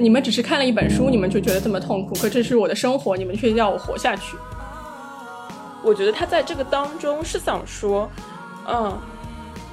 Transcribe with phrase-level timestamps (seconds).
[0.00, 4.36] 你们只是看了一本书，你们就觉得这么痛苦，可这是我的生活，你们却要我活下去。
[5.82, 8.10] 我觉得他在这个当中是想说，
[8.66, 8.98] 嗯，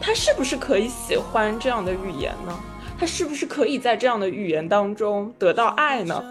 [0.02, 2.54] 他是不是可以喜欢这样的语言呢？
[3.00, 6.22] 他是不是可以在这样的语言当中得到爱呢？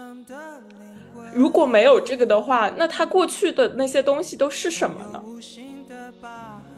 [1.33, 5.21] 如果没有这个的话，那他过去的那些东西都是什么呢？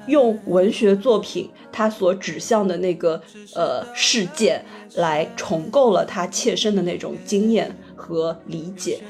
[0.07, 3.21] 用文学作品它所指向的那个
[3.55, 4.63] 呃事件
[4.95, 9.01] 来重构了他切身的那种经验和理解。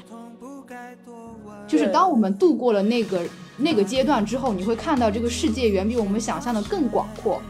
[1.67, 3.21] 就是当我们度过了那个
[3.57, 7.41] 那个阶段之后，你会看到这个世界远比我们想象的更广阔。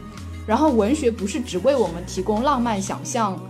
[0.46, 3.40] 然后文学不是只为我们提供浪漫想象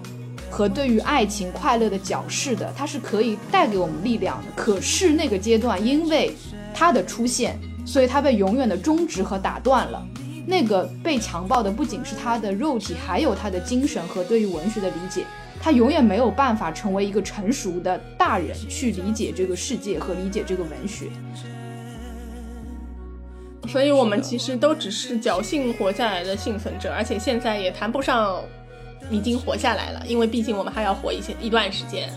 [0.50, 4.52] 和对于爱情快乐的矫饰的，它是可以带给我们力量的。
[4.54, 6.34] 可是那个阶段因为
[6.72, 7.58] 它的出现。
[7.84, 10.06] 所以他被永远的终止和打断了。
[10.46, 15.24] 那个被强暴的不仅是他的肉体，还有他的精神和对于文学的理解。
[15.62, 21.08] 他永远没有办法成为一个成熟的大人去理解这个世界和理解这个文学。
[23.68, 28.42] 所以我们其实都只是侥幸活下来的幸存者，而且现在也谈不上
[29.10, 32.08] 已经活下来了，因为毕竟我们还要活一些一段时间。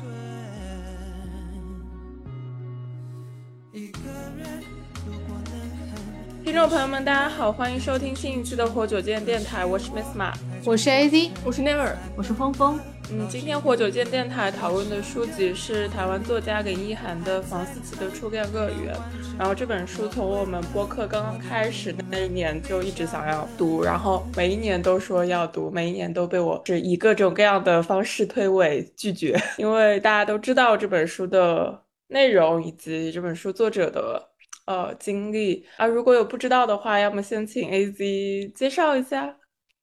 [6.44, 10.34] 听众朋友们，大家好，欢迎收听新一期的活久见电台，我是 Miss 马，
[10.66, 12.78] 我是 AZ，我是 Never，我是峰峰。
[13.10, 18.94] 嗯，今天活久见电台讨论的书籍是台湾作家林奕涵的《房思琪的初恋乐园》。
[19.40, 34.33] 然后这本书从我们播客刚刚开始那一年就一直想要读，然后每一年都说要读，每一年都被我是以各种各样的方式推诿拒绝，因为大家都知道这本书的内容以及这本书作者的。
[34.66, 39.36] 呃，经历啊，如果有不知道的话，要么先请 A Z 介绍一下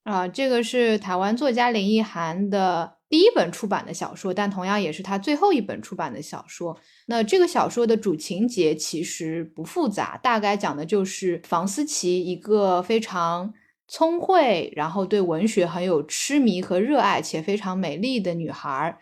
[0.03, 0.27] 啊。
[0.27, 6.75] 这个是台湾作家林奕涵的第一本出版的小说，但同样也是他最后一本出版的小说。
[7.05, 13.53] 那这个小说的主情节其实不复杂，大概讲的就是房思琪一个非常
[13.87, 18.97] 聪慧，然后对文学很有痴迷和热爱，且非常美丽的女孩，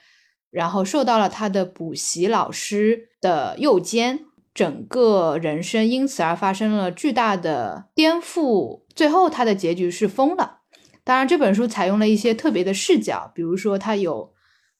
[0.52, 4.26] 然后受到了她的补习老师的诱奸。
[4.60, 10.64] 整个人生因此而发生了巨大的颠覆，最后他的结局是疯了。
[11.06, 14.34] 当然，这本书采用了一些特别的视角，比如说他有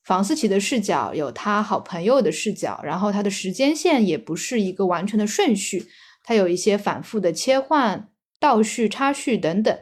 [0.04, 5.88] 房思琪的视角，有他好朋友的视角，然后他的时间线也不是一个完全的顺序，
[6.26, 9.74] 他有一些反复的切换、倒叙、插叙等等。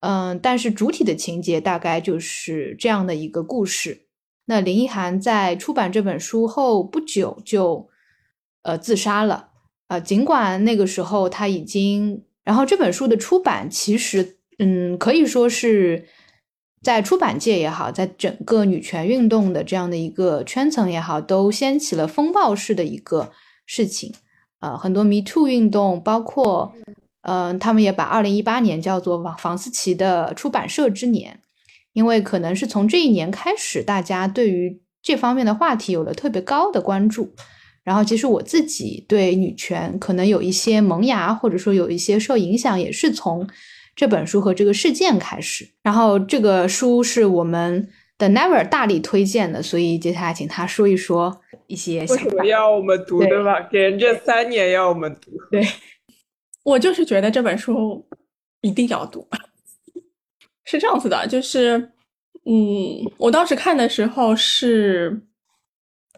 [0.00, 4.08] 嗯，但是主体的情节大概就是这样的一个故事。
[4.46, 7.88] 那林奕涵在出版这本书后不久就。
[8.66, 9.50] 呃，自杀了。
[9.86, 16.04] 呃，尽管那个时候他已经，然后这本书的出版，其实，嗯，可以说是
[16.82, 23.30] 在出版界也好，在整个女权运动的这样的一个圈层也好，都掀起了风暴式的一个
[23.64, 24.12] 事情。
[24.58, 26.74] 呃，很多 Me Too 运动，包括，
[27.22, 31.38] 嗯，他们也把二零一八年叫做房房思琪的出版社之年，
[31.92, 37.32] 因为可能是从这一年开始，大家对于这方面的话题有了特别高的关注。
[37.86, 43.48] 然后，其实我自己对女权可能有一些萌芽，或者说有一些受影响，也是从
[43.94, 45.64] 这本书和这个事件开始。
[45.84, 47.88] 然后，这个书是我们
[48.18, 53.68] 的 Never 大力推荐的，所以接下来请他说一说一些为什么要我们读，对吧？
[53.70, 55.64] 给人这三年要我们读， 对
[56.64, 58.04] 我就是觉得这本书
[58.62, 59.24] 一定要读。
[60.64, 61.78] 是这样子的，就是
[62.46, 65.22] 嗯，我当时看的时候是。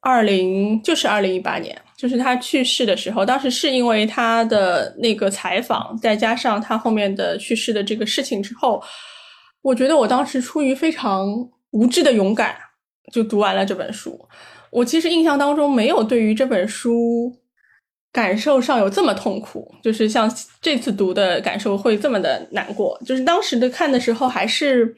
[0.01, 3.27] 二零就是二零一八年，就是他去世的时候。
[3.27, 8.81] 当时是因为他的那个采访，再加上他后面的去世的这个事情之后，
[9.61, 11.27] 我觉得我当时出于非常
[11.73, 12.57] 无知的勇敢，
[13.13, 14.19] 就读完了这本书。
[14.71, 17.35] 我其实印象当中没有对于这本书
[18.13, 20.33] 感受上有这么痛苦，就是像
[20.63, 22.97] 这次读的感受会这么的难过。
[23.05, 24.95] 就是当时的看的时候，还是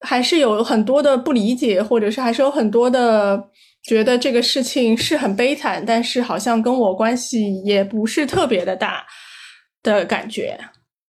[0.00, 3.50] 还是有很多的不理解，或者是还是有很多的。
[3.82, 9.06] 觉得这个事情是很悲惨，但是好像跟我关系也不是特别的大
[9.82, 10.58] 的感觉，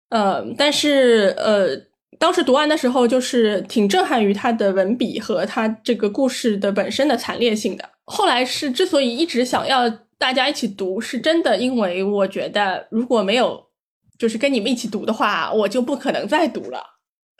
[0.09, 1.75] 呃，但是呃，
[2.17, 7.89] 当时读完的时候就是挺震撼于他的文笔和他这个故事的本身的惨烈性的。
[8.05, 13.61] 后来是之所以一直想要大家一起读，是真的，因为我觉得如果没有
[14.17, 16.81] 就是跟你们一起读的话，我就不可能再读了，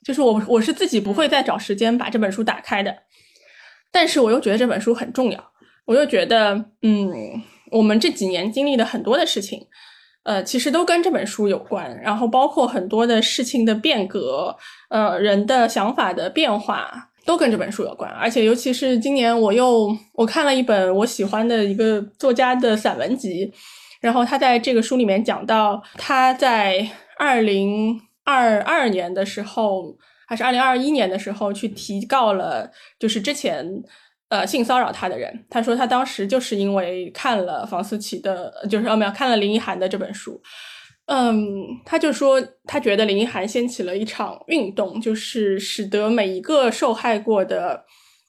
[0.04, 2.94] 就是我我是自己不会再找时间把这本书打开的。
[3.92, 5.52] 但是我又觉得这本书很重要，
[5.86, 7.12] 我又觉得，嗯，
[7.72, 9.68] 我们这几年经历的很多的事情，
[10.24, 12.00] 呃，其实都跟这本书有关。
[12.02, 14.56] 然后包括很多的事情的变革，
[14.90, 23.52] 呃，人的想法的变化，都跟这本书有关，而且尤其是今年我又我看了一本我喜欢的一个作家的散文集，
[24.00, 26.88] 然后他在这个书里面讲到他在
[27.18, 29.96] 二零二二年的时候，
[30.32, 33.70] 还是二零二一年的时候去提告了，就是之前
[34.30, 35.46] 呃性骚扰他的人。
[35.50, 40.42] 他说他当时就是因为看了房思琪的，就是哦没有看了林奕涵的这本书。
[41.08, 41.44] 嗯，
[41.84, 47.84] 他就说，他觉得林奕涵掀起了一场运动，就是使得每一个受害过的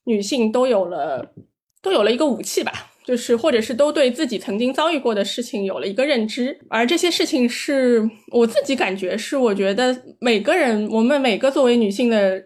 [0.06, 1.32] 女性都有了
[1.80, 2.72] 都有了一个武器吧，
[3.04, 12.42] 就是或者是都对自己曾经遭遇过的事情有了一个认知，而这些事情是我自己感觉是，我觉得每个人，我们每个作为女性的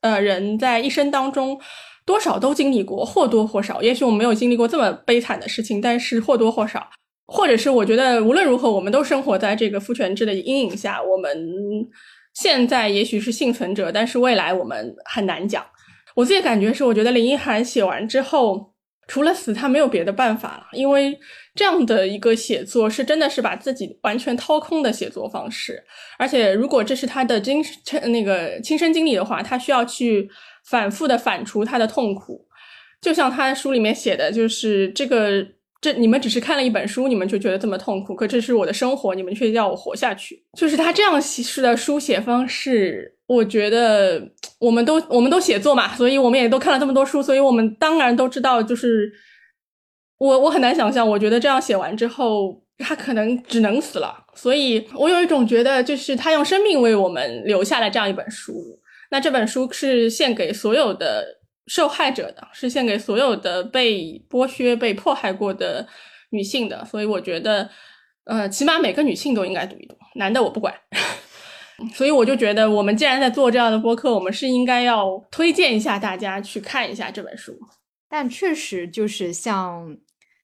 [0.00, 1.58] 呃人在一生当中
[2.06, 6.88] 多少都经历过，或多或少，也许我们没有经历过这么悲惨的事情，但是或多或少。
[7.30, 11.02] 或者是我觉得无论如何，我们都生活在这个父权制的阴影下。
[11.02, 11.30] 我们
[12.32, 15.62] 现在也许是幸存者，但是未来我们很难讲。
[16.14, 18.72] 我自己感觉是，我觉得林奕涵写完之后，
[19.08, 20.66] 除了死，他没有别的办法了。
[20.72, 21.18] 因为
[21.56, 25.82] 这样的一个写作是真的是把自己完全掏空的写作方式。
[26.16, 27.64] 而且，如果这是他的亲
[28.04, 30.30] 那个亲身经历的话，他需要去
[30.66, 32.46] 反复的反刍他的痛苦。
[33.00, 35.44] 就像他书里面写的，就是这个。
[35.80, 40.44] 这你们只是看了一本书，你们就觉得这么痛苦，可这是我的生活，你们却要我活下去。
[40.58, 44.20] 就是他这样式的书写方式，我觉得
[44.58, 49.12] 我们都我们都写作嘛，所以我们也都看了这么多书，所以我们当然都知道，就是
[50.18, 54.26] 我我很难想象，我觉得这样写完之后，他可能只能死了。
[54.34, 58.80] 所以我有一种觉得，就是他用生命为我们留下了这样一本书，
[59.12, 61.38] 那这本书是献给所有的。
[61.70, 65.86] 受害者的是献给所有的被剥削、被迫害过的
[66.30, 67.68] 女性的，所以我觉得，
[68.24, 70.72] 呃，起码每个女性都应该读一读，男的我不管。
[71.94, 77.58] 所以我就觉得，我们既然在做这样的播客，我们是应该要推荐一下大家去看一下这本书。
[78.08, 79.96] 但确实就是像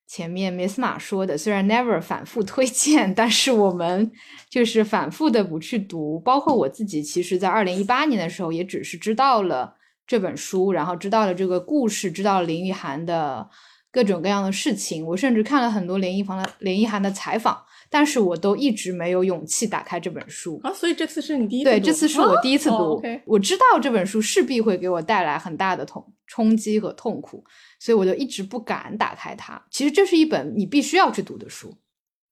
[0.06, 4.12] 前面 Miss 马说的，虽然 Never 反复推荐，但是我们
[4.48, 6.20] 就是反复的不去读。
[6.20, 9.76] 包括我自己，其实在二零一八年的时候，也只是知道了。
[10.06, 13.48] 这本书，然后知道了这个故事，知道了林奕涵的
[13.90, 15.02] 各种各样的事情。
[15.06, 17.58] 我甚至看了很多林奕凡的林奕涵的采访，
[17.94, 20.72] 但是我都一直没有勇气打开这本书啊。
[20.72, 23.00] 所以这次是你第一次对，这次是我第一次读。
[23.24, 27.44] 我知道这本书势必会给我带来很大的痛冲击和痛苦，
[27.78, 29.64] 所以我就一直不敢打开它。
[29.70, 31.72] 其实这是一本你必须要去读的书。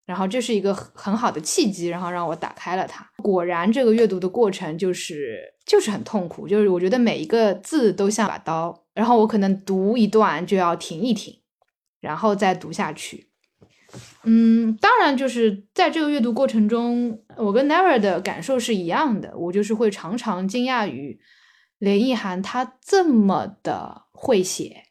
[0.05, 3.09] 然后这是一个很好的契机，然后让我打开了它。
[3.23, 11.33] 果然，这个阅读的过程就是就是很痛苦，就是我觉得每一个字都像把刀，然后我可能读一段就要停一停，
[12.01, 13.29] 然后再读下去。
[14.25, 21.19] 嗯，当然就是在这个阅读过程中，我跟 Never 的感受是一样的，我就是会常常惊讶于
[21.79, 24.85] 林奕涵他这么的会写，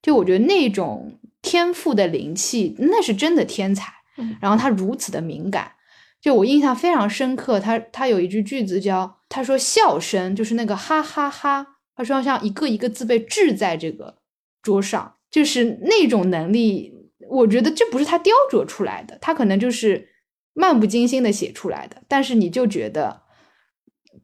[0.00, 3.92] 就我觉得那种天赋的灵气，那是真的天才。
[4.40, 5.72] 然后他如此的敏感，
[6.20, 7.58] 就我印象非常深刻。
[7.58, 14.18] 他他有一句句子叫他说笑声就是那个哈哈哈，他说像一个一个字被掷在这个
[14.62, 16.99] 桌上，就是那种能力。
[17.30, 20.08] 我觉得这不是他雕琢出来的，他可能就是
[20.52, 22.02] 漫不经心的写出来的。
[22.06, 23.22] 但是你就觉得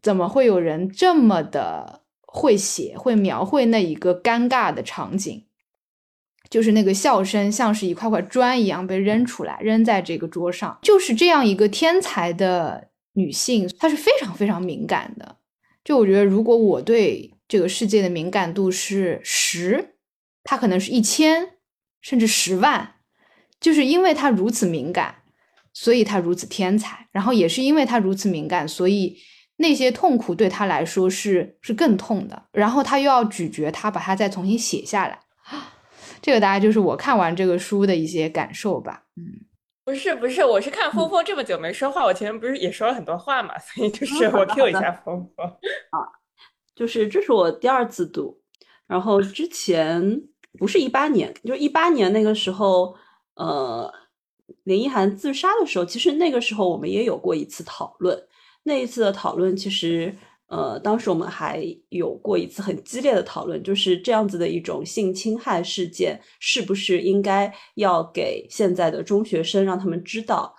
[0.03, 5.47] 怎么会有人这么的会写，会描绘那一个尴尬的场景？
[6.49, 10.78] 就是那个笑声，像是一块块砖一样被扔出来，扔在这个桌上。
[10.83, 15.38] 就是这样一个天才的女性，她是非常非常敏感的。
[15.85, 19.97] 就我觉得，如果我对这个世界的敏感度是十，
[20.45, 21.57] 她可能是一千，
[22.00, 22.96] 甚至十万。
[23.61, 25.15] 就是因为他如此敏感，
[25.73, 27.07] 所以他如此天才。
[27.13, 29.17] 然后也是因为他如此敏感，所以
[29.57, 32.45] 那些痛苦对他来说是是更痛的。
[32.53, 35.19] 然后他又要咀嚼它，把它再重新写下来。
[36.21, 39.05] 这个大概就是我看完这个书的一些感受吧。
[39.17, 39.47] 嗯，
[39.85, 45.47] 不是不是，我是看峰峰这么久没说话，我前面不是也说了很多话嘛，所以就是我 Q 一下峰峰
[45.91, 45.99] 啊，
[46.75, 48.41] 就是这是我第二次读，
[48.87, 50.21] 然后之前
[50.59, 52.97] 不是一八年，就一八年那个时候，
[53.37, 53.90] 呃，
[54.64, 58.21] 林奕涵自杀的时候，其实那个时候我们也有过一次讨论，
[58.64, 60.14] 那一次的讨论其实。
[60.49, 70.55] 呃，当时我们还有过一次很激烈的讨论，就是这样子的一种性侵害事件，是不是应该要给现在的中学生让他们知道？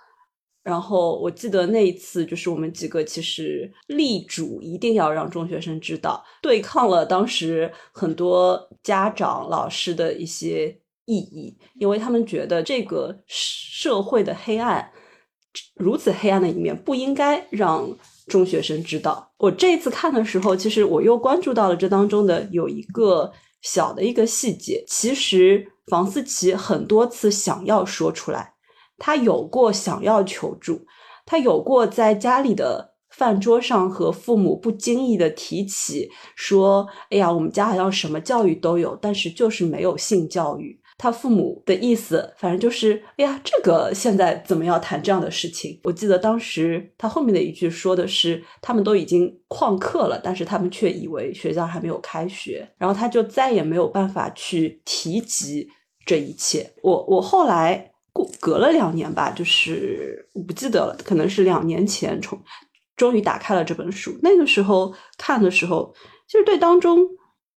[0.62, 14.88] 然后我记得那一次，就是我们几个其实力主一定要让中学生知道，对抗了当时很多家长、老师的一些意义，因为他们觉得这个社会的黑暗
[15.74, 17.90] 如此黑暗的一面，不应该让。
[18.28, 19.32] 中学生知道。
[19.38, 24.84] 我这一次看的时候，其实我又关注到了这当中的有一个小的一个细节。
[24.86, 28.52] 其实房思琪很多次想要说出来，
[28.98, 30.78] 他有过想要求助，
[31.24, 45.78] 他有过在家里的饭桌上和父母不经意的提起，说：“哎呀，我们家好像什么教育都有，但是就是没有性教育。”他父母的意思，反正就是，哎呀，这个现在怎么要谈这样的事情？
[45.84, 55.68] 我记得当时他后面的一句说的是，他们都已经旷课了，但是他们却以为学校还没有开学，然后他就再也没有办法去提及
[56.04, 56.68] 这一切。
[56.82, 62.36] 我我后来过隔了两年吧，就是我不记得了，可能是两年前从
[62.96, 64.18] 终于打开了这本书。
[64.20, 65.94] 那个时候看的时候，
[66.26, 67.06] 其实对当中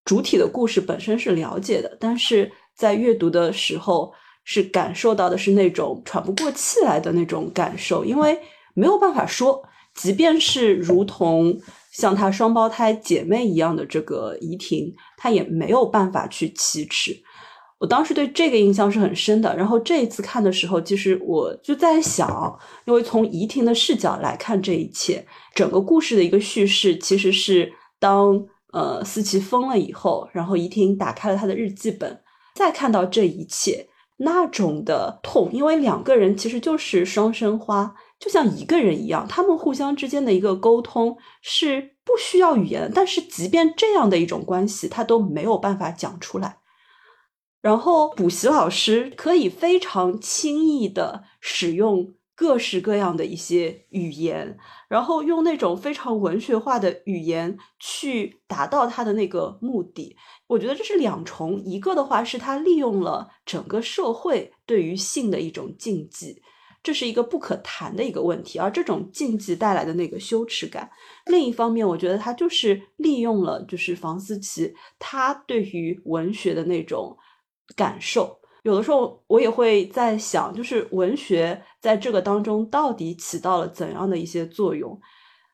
[0.05, 2.51] 主体的故事本身是了解的，但是。
[2.81, 4.11] 在阅读的时候，
[4.43, 8.35] 是感受到的是那种喘不过气来的那种感受，因为
[8.73, 9.61] 没有办法说，
[9.93, 11.55] 即便是如同
[11.91, 17.15] 像她双胞胎姐妹一样的这个怡婷，她也没有办法去启齿。
[17.77, 19.55] 我当时对这个印象是很深的。
[19.55, 25.23] 然后这一次看的时候，其实我就在想，因为从怡婷的视角来看这一切，
[25.53, 32.19] 整个故事的一个叙事，其实是当呃思琪疯了以后，然后怡婷打开了她的日记本。
[32.53, 46.57] 再看到这一切，那种的痛，因为两个人其实就是双生花，就像一个人一样，他们互相之间的一个沟通是不需要语言，但是即便这样的一种关系，他都没有办法讲出来。
[47.61, 52.13] 然后补习老师可以非常轻易的使用。
[52.33, 54.57] 各式各样的一些语言，
[54.89, 60.15] 然后用那种非常文学化的语言去达到他的那个目的。
[60.51, 66.41] 我觉得这是两重，一个的话是他利用了整个社会对于性的一种禁忌，
[66.83, 70.91] 这是一个不可谈的一个问题，而这种禁忌带来的那个羞耻感。
[71.27, 77.17] 另一方面，我觉得他就是利用了就是房思琪他对于文学的那种
[77.77, 78.37] 感受。
[78.63, 84.99] 有的时候我也会在想，就是文学在这个当中到底起到了怎样的一些作用，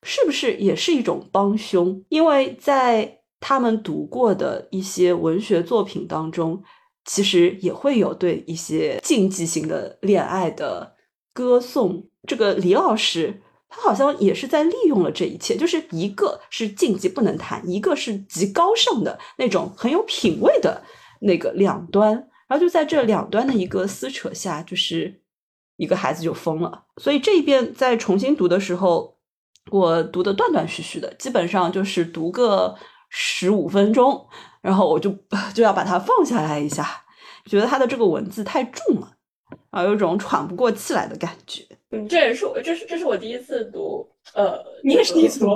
[0.02, 2.04] 是不是也是一种帮凶？
[2.08, 6.62] 因为在他们读过的一些文学作品当中，
[7.04, 10.94] 其实也会有对一些禁忌型的恋爱的
[11.32, 12.08] 歌颂。
[12.26, 20.82] 这个李老师他好像也是在利用了这一切，就是一个是禁忌不能谈，一个是极高尚的那种很有品味的
[21.20, 22.12] 那个两端。
[22.48, 25.20] 然后就在这两端的一个撕扯下，就是
[25.76, 26.86] 一个孩子就疯了。
[26.96, 29.18] 所以这一遍在重新读的时候，
[29.70, 32.74] 我读的断断续续的，基本上就是读个
[33.08, 34.26] 十五分钟，
[34.60, 35.10] 然后我就
[35.54, 36.86] 就要把它放下来一下，
[37.46, 39.12] 觉得它的这个文字太重了，
[39.70, 41.64] 啊，有种喘不过气来的感觉。
[41.90, 44.06] 嗯，这也是我，这是这是我第一次读。
[44.34, 45.46] 呃，你也是第一次读？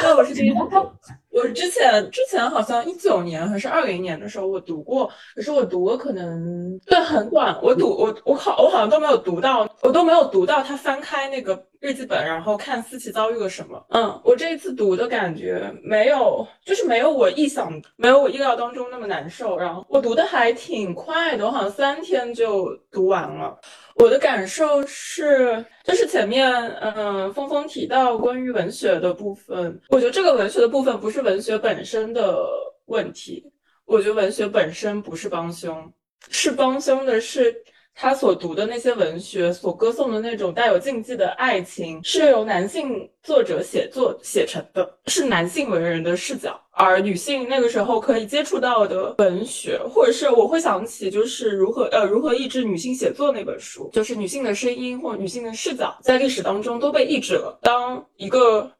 [0.00, 0.90] 对，我是第一次读。
[1.28, 13.82] 我之前之前好像一九年还是二零年的时候我读过，可是我读了可能对很短，我读我我好我好像都没有读到，我都没有读到他翻开那个日记本，然后看思琪遭遇了什么。
[13.88, 19.56] 嗯，我这一次读的感觉没有，就是没有我意想没有我意料当中那么难受。
[19.56, 23.58] 然后我读的还挺快的，我好像三天就读完了。
[23.94, 32.44] 我的感受是，就是前面嗯峰峰提到关于文学的部分，我觉得这个文学的部分不是文学本身的
[32.86, 33.42] 问题，
[33.86, 35.90] 我觉得文学本身不是帮凶，
[36.28, 37.56] 是帮凶的是。
[38.02, 57.58] 他所读的那些文学，所歌颂的那种带有禁忌的爱情，是由男性作者写作写成的，是男性文人的视角，而女性那个时候可以接触到的文学，或者是我会想起，就是如何呃如何抑制女性写作那本书，就是女性的声音或女性的视角在历史当中都被抑制了。
[57.60, 58.72] 当一个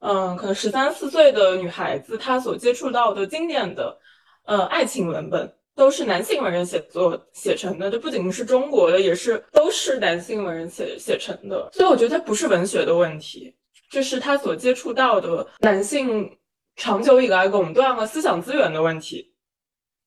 [0.00, 3.96] 嗯可能十三四岁的女孩子，她所接触到的经典的
[4.46, 5.52] 呃爱情文本。
[5.76, 11.68] 都是男性文人写作写成的，这不仅是中国的，也是都是男性文人写写成的。
[11.72, 13.54] 所以我觉得它不是文学的问题，
[13.90, 16.30] 这是他所接触到的男性
[16.76, 19.32] 长久以来垄断了思想资源的问题。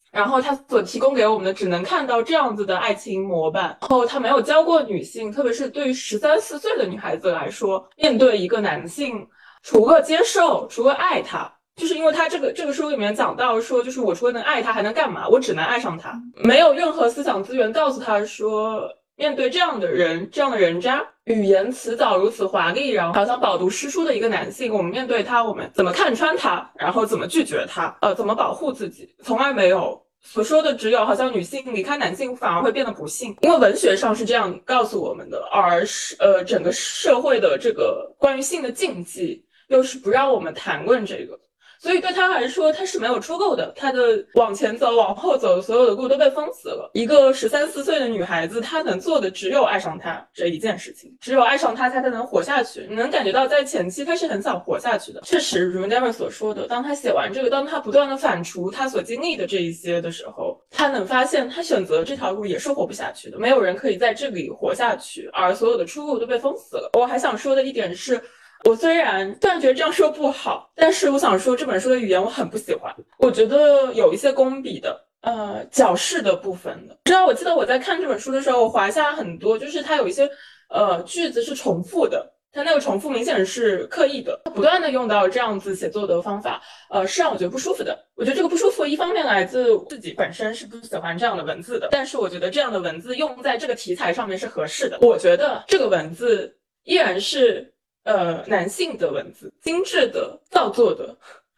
[0.10, 9.28] 然后他所提供给我们的只能看到这样子的爱情模板，然后他没有教过女性，特别是对于十三四岁的女孩子来说，面对一个男性，
[9.62, 11.54] 除了接受，除了爱他。
[11.78, 15.28] 就是因为他这个这个书里面讲到说，就是我除了能爱他还能干嘛？
[15.30, 27.96] 我只能爱上他，没有任何思想资源告诉他说，面对这样的人，这样的人渣，语言词藻如此华丽，然后好像饱读诗书的一个男性，我们面对他，我们怎么看穿他，然后怎么拒绝他？
[28.02, 29.14] 呃，怎么保护自己？
[29.24, 39.44] 从来没有所说的，只有好像女性离开男性反而会变得不幸，因为文学上是这样告诉我们的，而是呃整个社会的这个关于性的禁忌。
[39.68, 41.38] 又是不让我们谈论这个。
[41.80, 43.72] 所以对他来说，他是没有出路的。
[43.76, 46.90] 他的往前走、往后走，所有的路都被封死了。
[46.94, 52.88] 一个十三四岁的女孩子，她能做的只有爱上他这一件事情，只有爱上他，她才能活下去。
[52.90, 55.22] 你能感觉到，在前期她是很想活下去的。
[55.22, 63.38] 确实，如 Never 所说的，当他写完这个，当他不断的反刍他所经历的这一些的时候，他能发现，他选择这条路也是活不下去的。
[63.38, 66.90] 没有人可以在这里活下去，而所有的出路都被封死了。
[66.94, 68.22] 我还想说的一点是。
[68.64, 72.94] 我虽然虽然觉得这样说不好，但是我想说这本书的语言我很不喜欢。
[73.20, 76.98] 我觉得有一些工笔的，呃，矫饰的部分的。
[77.06, 80.30] 知道，我记得我在看这本书的时候，我划下很多，就是它有一些
[80.70, 87.98] 呃句子是重复的，它那个重复明显是刻意的，不断的用到这样子写作的方法，呃，是让我觉得不舒服的。
[88.16, 94.98] 我觉得这个不舒服，一方面来自自己本身是不喜欢这样的文字的，但是我觉得这样的文字用在这个题材上面是合适的。
[95.02, 97.74] 我觉得这个文字依然是。
[98.08, 101.14] 呃，男性的文字，精致的造作的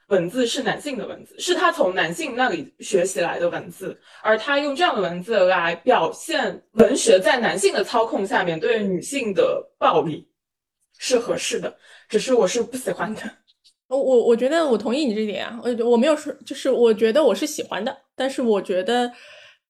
[0.07, 10.27] 文字是男性的文字，是他从男性那里学习来的文字，而他用这样的文字来表现文学在男性的操控下面对女性的暴力，
[10.97, 11.77] 是合适的。
[12.09, 13.21] 只是我是不喜欢的。
[13.87, 19.11] 我我我觉得我同意你这点啊，我我没有说，就是我觉得我是喜欢的，但是我觉得。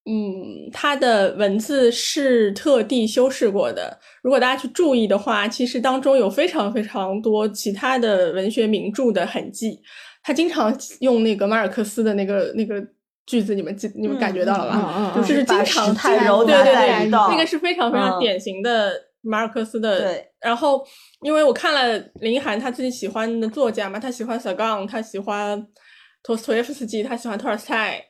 [0.05, 3.99] 嗯，它的文字是特地修饰过的。
[4.23, 9.79] 如果大家去注意的话，其实当中有非常非常多其他的文学名著的痕迹。
[10.23, 12.83] 他经常用那个马尔克斯的那个那个
[13.27, 15.13] 句子，你们记你们感觉到了吧？
[15.15, 18.91] 就是经常太柔对对对，那个是非常非常典型的
[19.21, 19.99] 马尔克斯的。
[19.99, 20.25] 对。
[20.41, 20.83] 然后，
[21.21, 25.67] 因为我看了林一涵他自己喜欢的作家嘛，他喜欢小刚，他喜欢
[26.23, 28.03] 托斯托耶夫斯基，他喜欢托尔斯泰。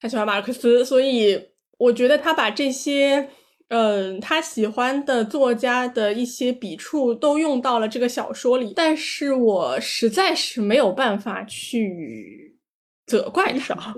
[0.00, 1.38] 他喜欢马克思，所以
[1.76, 3.28] 我觉得他把这些，
[3.68, 8.72] 嗯，他喜欢的作家的一些笔触都用到了这个小说里。
[8.74, 12.56] 但是我实在是没有办法去
[13.06, 13.94] 责怪他，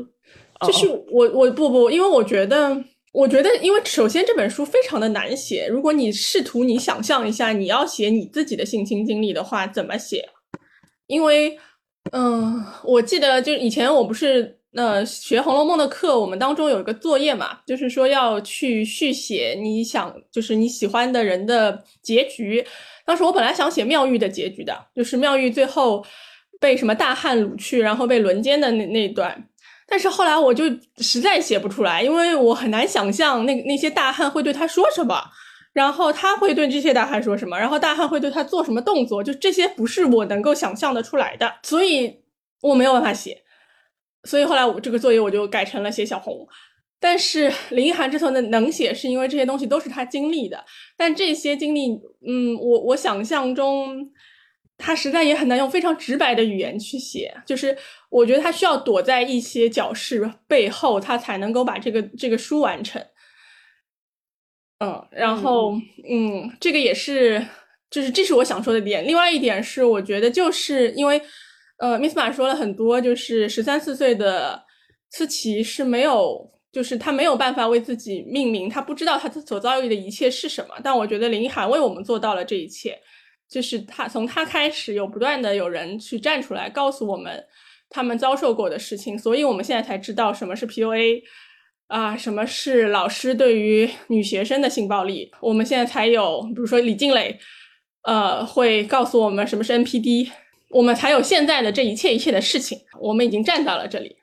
[0.66, 5.68] 就是我我不不，因为我觉得，我觉得，因为首先这本书非常的难写。
[5.68, 10.28] 如果你试图你想象一下，你要写你自己的性侵经历的话，怎么写？
[11.06, 11.56] 因为，
[12.10, 14.58] 嗯，我记得就以前我不是。
[14.74, 22.64] 那学《红楼梦》的课，我们当中有一个作业嘛，就是说要去续写你想，就是你喜欢的人的结局。
[23.04, 26.02] 当时我本来想写妙玉的结局的，就是妙玉最后
[26.58, 29.46] 被什么大汉掳去，然后被轮奸的那那段。
[29.86, 30.64] 但是后来我就
[30.98, 35.22] 实在写不出来，因为我很难想象那那些大汉会对他说什么，
[35.74, 42.20] 然后他会对这些大汉说什么，然后大汉会对他做什么动作，就这些不是我能够想象的出来的，所以
[42.62, 43.42] 我没有办法写。
[44.24, 46.46] 所以后来我这个作业我就改成了写小红，
[47.00, 50.64] 但是林一涵之所以能写，是因为这些东西都是他经历的。
[50.96, 51.90] 但这些经历，
[52.24, 54.12] 嗯，我我想象中，
[54.78, 57.34] 他实在也很难用非常直白的语言去写。
[57.44, 57.76] 就是
[58.10, 63.04] 我觉得他需要躲在一些角饰背后，他才能够把这个这个书完成。
[64.78, 65.72] 嗯，然后
[66.08, 67.44] 嗯，这个也是，
[67.90, 69.04] 就是这是我想说的点。
[69.04, 71.20] 另外一点是，我觉得就是因为。
[71.82, 74.62] 呃，Miss 马说了很多，就是十三四岁的
[75.10, 80.76] 思琪是没有，就是他没有办法为自己命名，他不知道他所遭遇的一切是什么。
[80.84, 82.96] 但我觉得林一涵为我们做到了这一切，
[83.50, 87.44] 就是他从他开始有不断的有人去站出来告诉我们
[87.90, 91.22] 他们遭受过的事情，所以我们现在才知道什么是 PUA
[91.88, 95.32] 啊，什么是老师对于女学生的性暴力。
[95.40, 97.40] 我们现在才有，比如说李静蕾，
[98.04, 100.30] 呃，会告诉我们什么是 NPD。
[100.72, 102.78] 我们才有现在的这一切一切的事情。
[103.00, 104.16] 我们已经站到了这里，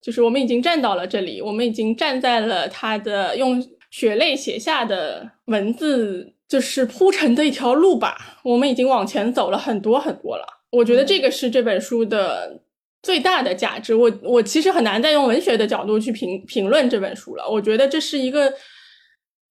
[0.00, 8.38] 就是我们已经站到了这里，我们已经站在了他的用血泪写下的文字，就是铺成的一条路吧。
[8.44, 10.44] 我们已经往前走了很多很多了。
[10.70, 12.60] 我觉得这个是这本书的
[13.02, 13.94] 最大的价值。
[13.94, 17.48] 我我其实很难再用文学的角度去评评论这本书了。
[17.48, 18.52] 我觉得这是一个，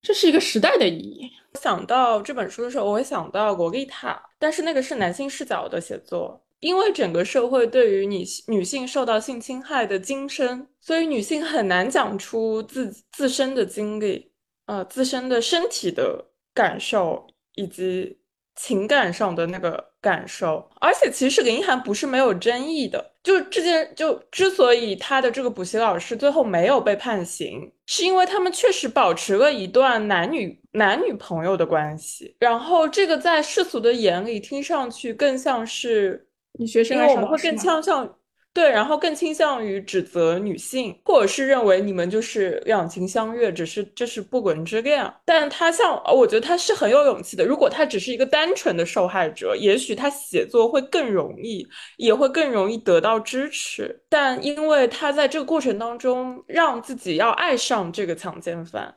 [0.02, 1.28] 这是一个时代的意义。
[1.56, 14.30] 想到这本书的时候，我会想到《洛丽塔》，但是那个是男性视角的写作，因为整个社会对于女女性受到性侵害的精深，所以女性很难讲出自自身的经历，
[14.66, 18.20] 呃，自身的身体的感受以及。
[18.58, 23.04] 情感上的那个感受，而且其实林一涵不是没有争议的。
[23.24, 32.36] 就这件，就之所以他的这个补习老师最后没有被判刑，是因为他们确实保持了一段男女男女朋友的关系。
[32.38, 38.08] 然后这个在世俗的眼里听上去更像是你学生，因为我们会更像像
[38.56, 45.12] 对，然后更倾向于指责女性，或者是认为你们就是两情相悦，只是这是不伦之恋。
[45.26, 47.44] 但他像，我觉得他是很有勇气的。
[47.44, 54.02] 如果他只是一个单纯的受害者，也许他写作会更容易，也会更容易得到支持。
[54.08, 58.94] 但因为他在这个过程当中让自己要爱上这个强奸犯，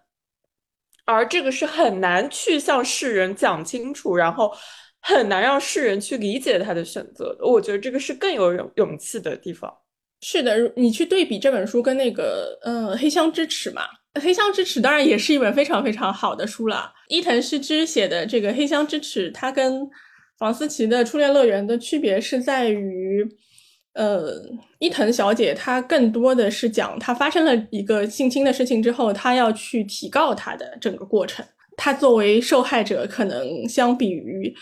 [1.04, 4.54] 而这个是很难去向世人讲清楚，然后。
[5.02, 9.74] 很难让世人去理解他的选择的，我觉得这个是更有勇勇气的地方。
[10.22, 13.84] 是的，你去对比这本书跟那个，呃，《黑箱之耻》嘛，
[14.22, 16.92] 《黑箱之耻》当然也是一本非常非常好的书了。
[17.08, 19.90] 伊藤诗织写的这个《黑箱之耻》，它跟
[20.38, 23.26] 房思琪的《初恋乐园》的区别是在于，
[23.94, 24.34] 呃，
[24.80, 31.46] 伊藤小姐她更多的是讲她发生了一个性侵的事情之后，她要去提告她的整个过程。
[31.78, 34.54] 她作为受害者，可能相比于。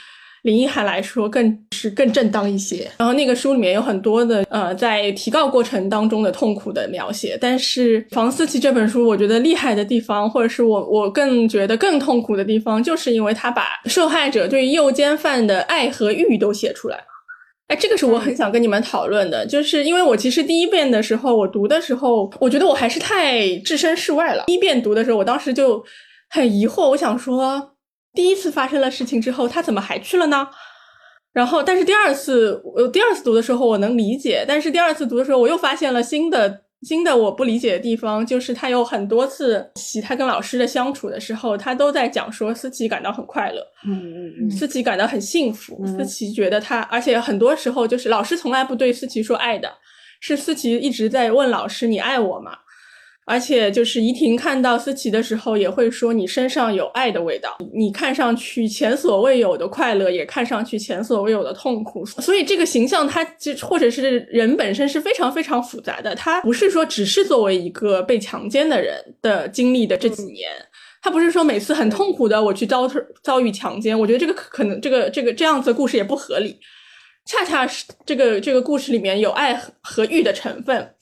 [0.43, 17.03] 林奕涵来说更是更正当一些，然后那个书里面有很多的呃在提告过程当中的痛苦的描写，但是房思琪这本书我觉得厉害的地方，或者是我我更觉得更痛苦的地方，就是因为他把受害者对诱奸犯的爱和欲都写出来了。
[17.67, 24.45] 哎，这个是我很想跟你们讨论的，就是因为我其实第一遍的时候我读的时候，我觉得我还是太置身事外了。
[24.47, 25.83] 第一遍读的时候，我当时就
[26.29, 27.73] 很疑惑，我想说。
[28.17, 30.49] 第一次发生了事情之后，他怎么还去了呢？
[31.33, 34.43] 然后，但是第二次，我第二次读的时候，我能理解。
[34.47, 39.71] 但是第二次读的时候，我又发现了新的新的我不理解的地方，就是他有很多次，
[40.03, 49.71] 他跟老师的相处的时候，他都在讲说思琪感到很快乐，嗯嗯嗯，思琪感到很幸福，思琪觉得他，而且很多时候就是老师从来不对思琪说爱的，
[50.19, 52.57] 是思琪一直在问老师：“你爱我吗？”
[53.29, 62.05] 而且就是怡婷看到思琪的时候，也会说你身上有爱的味道，你看上去前所未有的快乐，也看上去前所未有的痛苦。
[62.05, 66.15] 所以这个形象，它就或者是人本身是非常非常复杂的。
[66.15, 70.49] 他不是说只是作为一个被强奸的人的经历的这几年，
[71.01, 72.89] 他不是说每次很痛苦的我去遭
[73.21, 73.99] 遭遇强奸。
[73.99, 76.57] 我觉得这个可能这个这个这样子的故事也不合理。
[77.25, 80.93] 恰恰是这个这个故事里面有爱和欲的成分，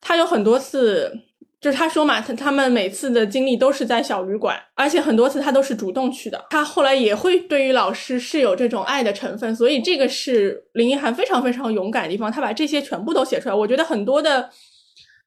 [0.00, 1.12] 他有很多次。
[1.60, 6.46] 就是他说嘛，他他们每次的经历都是在小旅馆，而且很多次他都是主动去的。
[6.50, 12.30] 他后来也会对于老师是有这种爱的成分，所以这个是林一涵非常非常勇敢的地方。
[12.30, 14.48] 他把这些全部都写出来，我觉得很多的，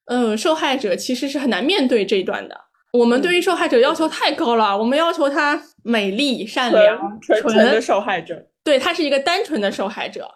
[0.05, 2.57] 呃，受害者其实是很难面对这一段的。
[2.93, 8.41] 我们对于受害者要求太高了，我们要求他美丽、善良、纯纯的受害者。
[8.63, 10.29] 对他是一个单纯的受害者，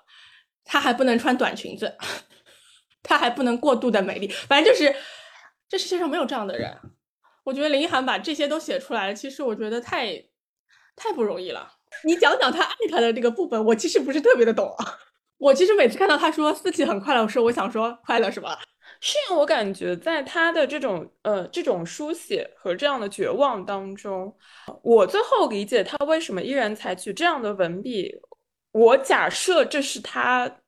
[0.65, 1.93] 他还不能穿短裙子，
[3.01, 4.93] 他还不能过度的美丽，反正就是。
[5.67, 6.77] 这世界上没有这样的人，
[7.43, 10.23] 我觉得林一涵把这些都写出来，其实我觉得太
[10.95, 11.71] 太不容易了。
[12.03, 14.99] 你讲讲他爱他的这个部分，我其实不是特别的懂啊。
[15.37, 18.59] 我其实每次看到他说思琪很快乐的，时候，我想说快乐是吧？
[19.01, 24.35] 是因为，我感觉在他的这种呃这种书写和这样的绝望当中，
[24.83, 28.15] 我最后理解他为什么依然采取这样的文笔。
[28.71, 30.59] 我假设这是他。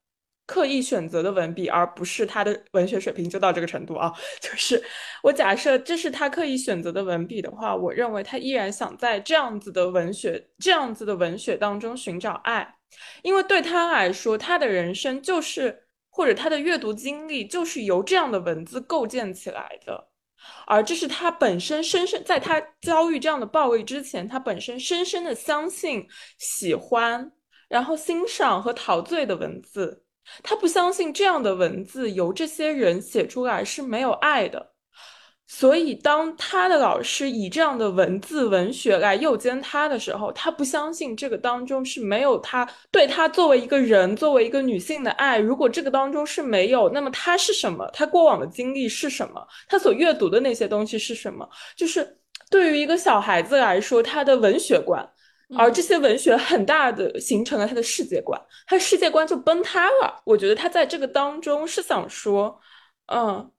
[0.47, 4.11] 刻意选择的文笔，而不是他的文学水平就到这个程度啊。
[4.41, 4.81] 就是
[5.21, 12.75] 我假设这是他刻意选择的文笔的话，我认为他依然想在这样子的文学、这样子的文学当中寻找爱，
[13.21, 20.07] 因为对他来说，他的人生就是或者他的阅读经历就是由这样的文字构建起来的，
[20.65, 26.07] 而这是他本身深深在他遭遇这样的暴力之前，他本身深深的相信、
[26.39, 27.29] 喜欢、
[27.67, 30.05] 然后欣赏和陶醉的文字。
[30.43, 34.73] 他不相信这样的文字由这些人写出来是没有爱的，
[35.47, 45.39] 所以当他的老师以这样的文字文学来诱奸他的时候，他不相信这个当中是没有他对他作为一个人、作为一个女性的爱。
[45.39, 47.89] 如果这个当中是没有，那么他是什么？
[47.93, 49.47] 他过往的经历是什么？
[49.69, 51.47] 他所阅读的那些东西是什么？
[51.75, 55.07] 就是对于一个小孩子来说，他的文学观。
[55.55, 60.21] 而这些文学很大的形成了他的世界观，他的世界观就崩塌了。
[60.25, 62.59] 我觉得他在这个当中是想说，
[63.05, 63.49] 嗯，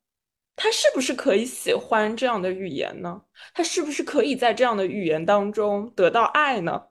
[0.55, 3.23] 他是不是可以喜欢这样的语言呢？
[3.55, 6.89] 他是不是可以在这样的语言当中得到爱呢？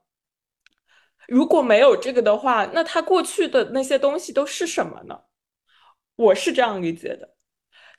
[1.28, 5.20] 如果没有这个的话，那他过去的那些东西都是什么呢？
[6.16, 7.36] 我是这样理解的，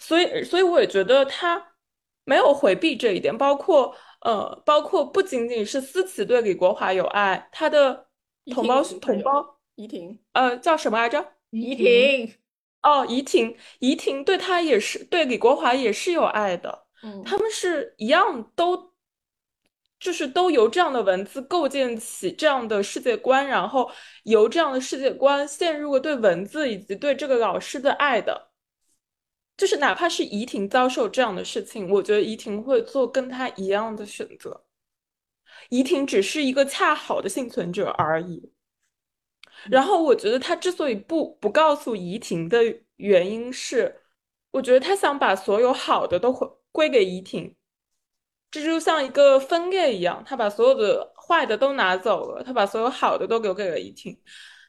[0.01, 1.65] 所以，所以我也觉得他
[2.25, 3.95] 没有回避这一点，包括。
[4.21, 8.07] 呃，包括不仅仅是思琪对李国华有爱，他的
[8.53, 11.25] 同胞同胞怡婷，呃，叫什么来着？
[11.51, 12.35] 怡婷，
[12.83, 18.93] 哦，怡婷，怡婷对他也是对李国华也是有爱的，嗯，他们是一样，都
[20.01, 23.91] 就是都由这样的文字构建起这样的世界观，然后
[24.25, 28.48] 由这样的世界观陷入了对文字以及对这个老师的爱的，
[29.59, 34.65] 就是哪怕是怡婷遭受这样的事情，我觉得怡婷会做跟她一样的选择。
[35.69, 38.53] 怡婷只是一个恰好的幸存者而已。
[39.69, 42.63] 然后我觉得他之所以不不告诉怡婷的
[42.97, 44.03] 原因是，
[44.53, 47.57] 我觉得他想把所有好的都归归给怡婷，
[48.53, 54.17] 这就像一个分裂一样，他把所有的坏的都拿走了，他把所有好的都留给了怡婷。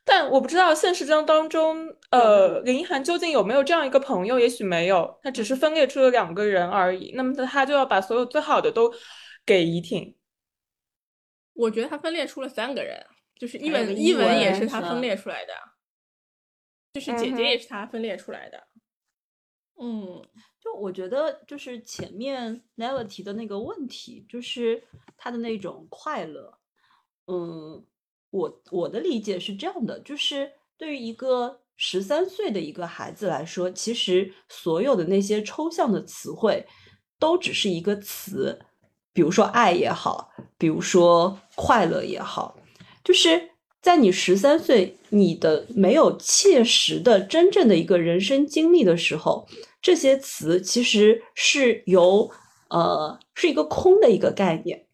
[0.04, 4.40] 但我不知道现实中当中，呃，林一涵究竟有没有这样一个朋友？
[4.40, 7.12] 也许没有，他只是分裂出了两个人而已。
[7.16, 8.92] 那么他就要把所有最好的都
[9.46, 10.16] 给怡婷。
[11.54, 15.54] 我觉得他分裂出了三个人，就是一还有文一文文也是他分裂出来的，
[16.94, 18.68] 就是姐姐也是他分裂出来的。
[19.82, 20.22] 嗯，
[20.60, 24.84] 就我觉得，就是前面 Nella 提的那个问题，就是
[25.18, 26.58] 他的那种快乐。
[27.28, 27.86] 嗯，
[28.32, 36.66] 我我的理解是这样的，就是对于一个十三岁的一个孩子来说，其实所有的那些抽象的词汇
[37.18, 38.60] 都只是一个词，
[39.14, 42.58] 比如说爱也好，比如说快乐也好，
[43.04, 43.50] 就是
[43.82, 49.48] 在你十三岁，你的没有切实的真正的一个人生经历的时候，
[49.82, 52.30] 这些词其实是由
[52.70, 54.86] 呃是一个空的一个概念，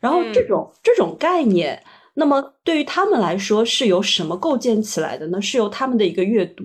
[0.00, 0.48] 然后这嗯。
[0.48, 1.82] 种、这种概念，
[2.14, 5.42] 那么对于他们来说是由什么构建起来的呢？
[5.42, 6.64] 是由他们的一个阅读，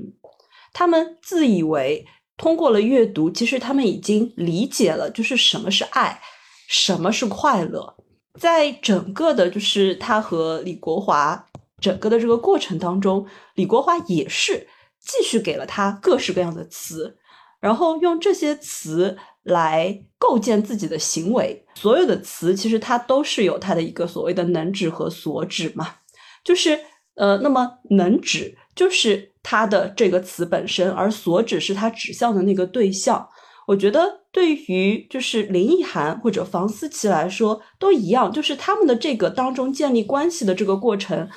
[0.71, 2.05] 他们自以为
[2.37, 6.21] 通过了阅读，其实他们已经理解了，就是什么是爱，
[6.67, 7.95] 什么是快乐。
[8.39, 11.45] 在整个的，就是他和李国华
[11.81, 14.67] 整个的这个过程当中，李国华也是
[14.99, 17.17] 继续给了他各式各样的词，
[17.59, 21.65] 然后用这些词来构建自己的行为。
[21.75, 25.95] 所有的词其实它都是有它的一个所谓的能指和所指嘛，
[26.43, 26.79] 就是
[27.15, 33.27] 呃，那么能指就是它的这个词本身，而所指是它指向的那个对象。
[33.67, 41.29] 我觉得对于就是林奕涵或者房思琪来说都一样，就是他们的这个当中建立关系的这个过程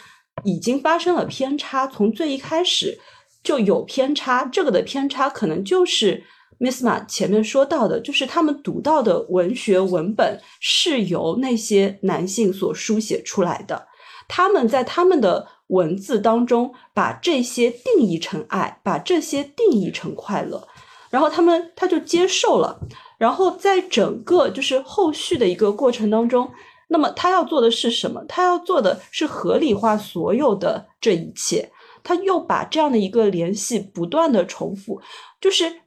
[0.44, 2.98] 已经发生了偏差，从最一开始
[3.44, 4.46] 就有偏差。
[4.46, 6.24] 这个的偏差可能就是
[6.62, 13.88] Miss 马前面说到的，就是他们读到的文学文本是由那些男性所书写出来的，
[14.29, 20.68] 他们在他们的文字当中把这些定义成爱，把这些定义成快乐。
[21.11, 22.79] 然后他们他就接受了，
[23.18, 26.48] 然后在整个就是后续的一个过程当中，
[26.87, 28.25] 那么他要做的是什么？
[28.29, 31.68] 他要做的是合理化所有的这一切，
[32.05, 35.03] 他又把这样的一个联系不断的重复，
[35.40, 35.82] 就是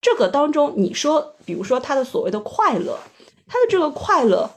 [0.00, 2.98] 这个当中，你说，比如说他的所谓的快乐，
[3.46, 4.50] 他的这个快乐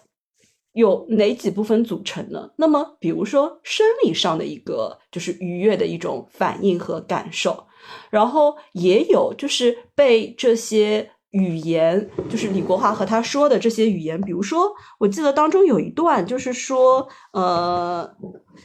[0.73, 2.49] 有哪几部分组成呢？
[2.55, 7.65] 那么，比如说生理上的一个就是愉悦的一种反应和感受。
[8.09, 18.09] 然后也有就是被这些语言，就是李国华和他说的这些语言，比如说，我记得当中有一段就是说，呃，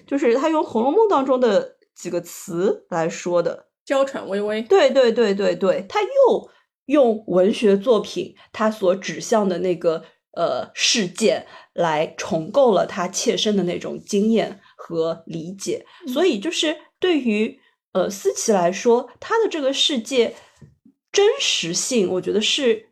[0.07, 6.49] 就是他用《红楼梦》当中的几个词来说的，娇喘微微，对对对对对，他又
[6.89, 17.61] 用文学作品他所指向的那个呃事件来重构了他切身的那种经验和理解，所以就是对于
[17.93, 20.35] 呃思琪来说，他的这个世界
[21.13, 22.89] 真实性，我觉得是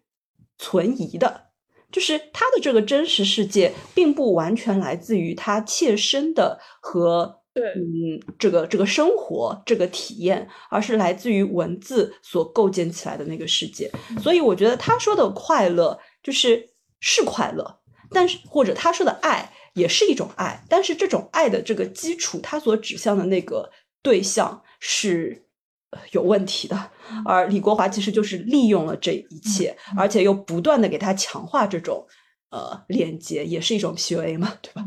[0.58, 1.46] 存疑的。
[1.90, 13.90] 就是他的这个真实世界，并不完全来自于他切身的和对嗯这个这个生活这个体验，而是来自于文字所构建起来的那个世界。
[14.20, 16.68] 所以我觉得他说的快乐就是
[17.00, 23.70] 是快乐，但是或者他说的爱也是一种爱，但是这种爱的这个基础，他所指向的那个
[24.02, 25.46] 对象是
[25.92, 26.90] 呃有问题的。
[27.24, 32.06] 而李国华其实就是利用了这一切，而且又不断的给他强化这种
[32.50, 34.84] 呃连接，也是一种 PUA 嘛，对吧？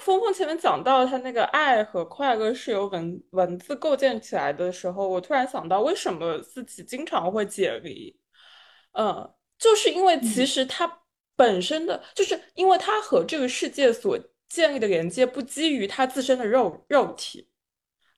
[0.00, 8.18] 峰峰前面讲到他那个爱和快乐是由文文字构建起来的时候，我突然想到，为什么自己经常会解离？
[8.92, 11.00] 嗯，就是因为其实他
[11.36, 17.48] 本身的，就是因为他和这个世界所建立的连接不基于他自身的肉肉体，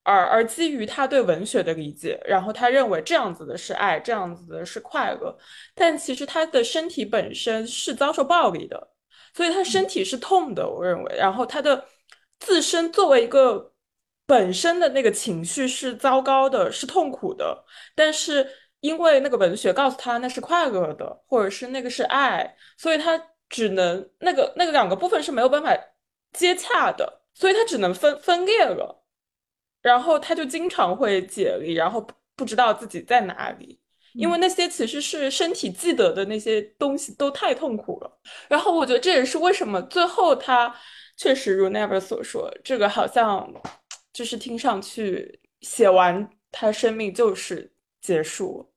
[0.03, 5.37] 而而基于他对文学的理解，然后他认为这样子的是爱，这样子的是快乐，
[5.75, 8.91] 但其实他的身体本身是遭受暴力的。
[9.38, 11.87] 所以他身体是痛的，我认为，然后他的
[12.40, 13.72] 自身作为一个
[14.27, 23.16] 本身的那个情绪是糟糕的，是痛苦的，但是因为那个文学告诉他那是快乐的，或者是那个是爱，所以他
[23.48, 25.72] 只能那个那个两个部分是没有办法
[26.33, 29.05] 接洽的，所以他只能分分裂了，
[29.83, 33.81] 然后他就经常会解离，然后不知道自己在哪里。
[34.18, 38.18] 因为那些其实是身体记得的那些东西都太痛苦了。
[38.48, 40.74] 然后我觉得这也是为什么最后他
[41.16, 43.48] 确实如 Never 所说，这个好像
[44.12, 48.68] 就是听上去写完他生命就是结束。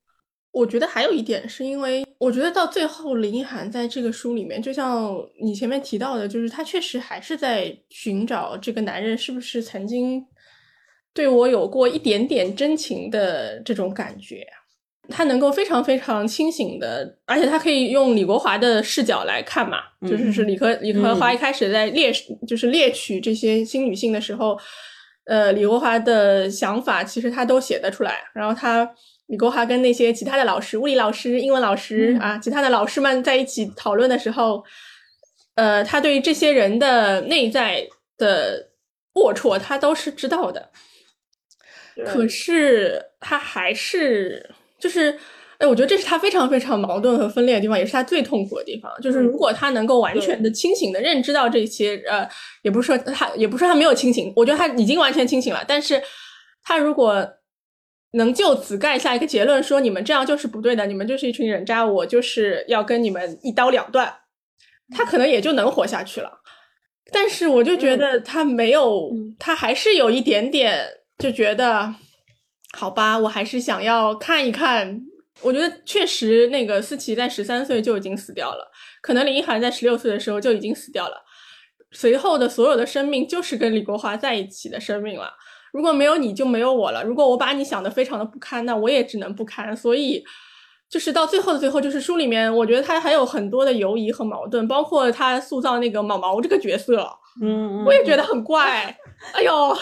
[0.51, 10.23] 我觉得还有一点是因为，我觉得到最后林一涵在这个书里面，就像你前面提到的，就是他确实还是在寻找这个男人是不是曾经
[11.13, 14.45] 对我有过一点点真情的这种感觉。
[15.11, 22.11] 他能够非常非常清醒的，而且他可以用李国华的视角来看嘛，就是是李克李克华一开始在猎
[22.47, 24.57] 就是猎取这些新女性的时候，
[25.25, 28.89] 呃，李国华的想法其实他都写得出来，然后他。
[29.27, 34.61] 李国华跟那些其他的老师，物理老师、英文老师啊，其他的老师们在一起讨论的时候，
[35.55, 38.71] 呃，他对于这些人的内在的
[39.13, 40.69] 龌龊，他都是知道的。
[42.05, 45.17] 可是他还是就是，
[45.59, 48.91] 哎，我觉得这是他非常非常矛盾和分裂的地方，也是他最痛苦的地方。
[49.01, 52.27] 就是如果他能够完全的清醒的认知到这些，呃，
[52.63, 55.63] 也不是说他，也不是说他没有清醒，我觉得他已经完全清醒了。
[55.67, 56.01] 但是
[56.63, 57.25] 他如果
[58.13, 64.13] 能就此盖下一个结论，说你们这样就是不对的，你们就是一群人渣，我就是要跟你们一刀两断，
[64.93, 66.39] 他可能也就能活下去了。
[67.13, 70.85] 但是我就觉得他没有，他还是有一点点
[71.19, 71.93] 就觉得，
[72.77, 75.01] 好吧，我还是想要看一看。
[75.41, 81.15] 我觉得确实，那个思琪在十三岁就已经死掉了，可能林一涵在十六岁的时候就已经死掉了，
[81.91, 85.31] 随后的所有的生命就是跟李国华在一起的生命了。
[85.71, 87.03] 如果没有你就没有我了。
[87.03, 89.75] 如果我把你想的非常的不堪，那我也只能不堪。
[89.75, 90.23] 所以，
[90.89, 97.09] 就是到最后的最后，就是书里面，我觉得他还有很多的犹疑和矛盾，包括他塑造那个毛毛这个角色，
[97.41, 98.95] 嗯，我也觉得很怪。
[99.33, 99.75] 哎呦，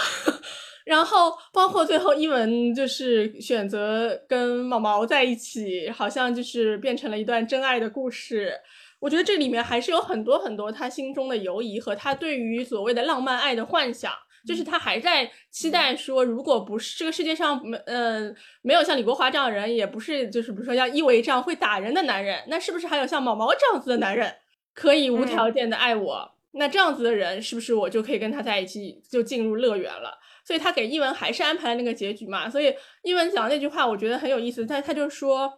[0.89, 8.51] 然后包括最后一文就是选择跟毛毛在一起，好像就是变成了一段真爱的故事。
[8.99, 14.11] 我觉得这里面还是有很多很多他心中的犹疑和他对于所谓的浪漫爱的幻想。
[14.47, 24.33] 就是他还在期待说，如果不是这个世界上没，呃，没有像李国华这样的人，也不是就是比如说像伊维这样会打人的男人，那是不是还有像毛毛这样子的男人
[24.73, 26.31] 可以无条件的爱我？
[26.53, 30.17] 那这样子的人是不是我就可以跟他在一起，就进入乐园了？
[30.49, 32.49] 所以他给伊文还是安排了那个结局嘛？
[32.49, 35.53] 所以伊文讲那句话，我觉得很有意思，但他就说。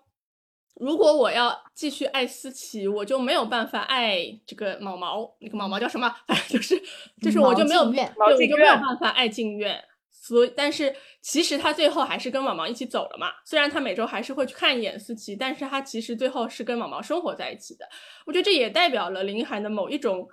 [0.76, 5.34] 如果我要继续爱思琪，我就没有办法爱这个毛毛。
[5.40, 6.14] 那个毛毛叫什么？
[6.28, 6.82] 反正就是，
[7.22, 9.82] 就是我就没有，对，我就没有办法爱静愿。
[10.10, 13.28] 所以，但是其实他最后还是跟毛毛一起走了嘛。
[13.46, 17.88] 虽然他每周还是会去看一眼思琪，但是他其实最后是跟毛毛生活在一起的。
[18.26, 20.28] 我觉得这也代表了林涵的某一种。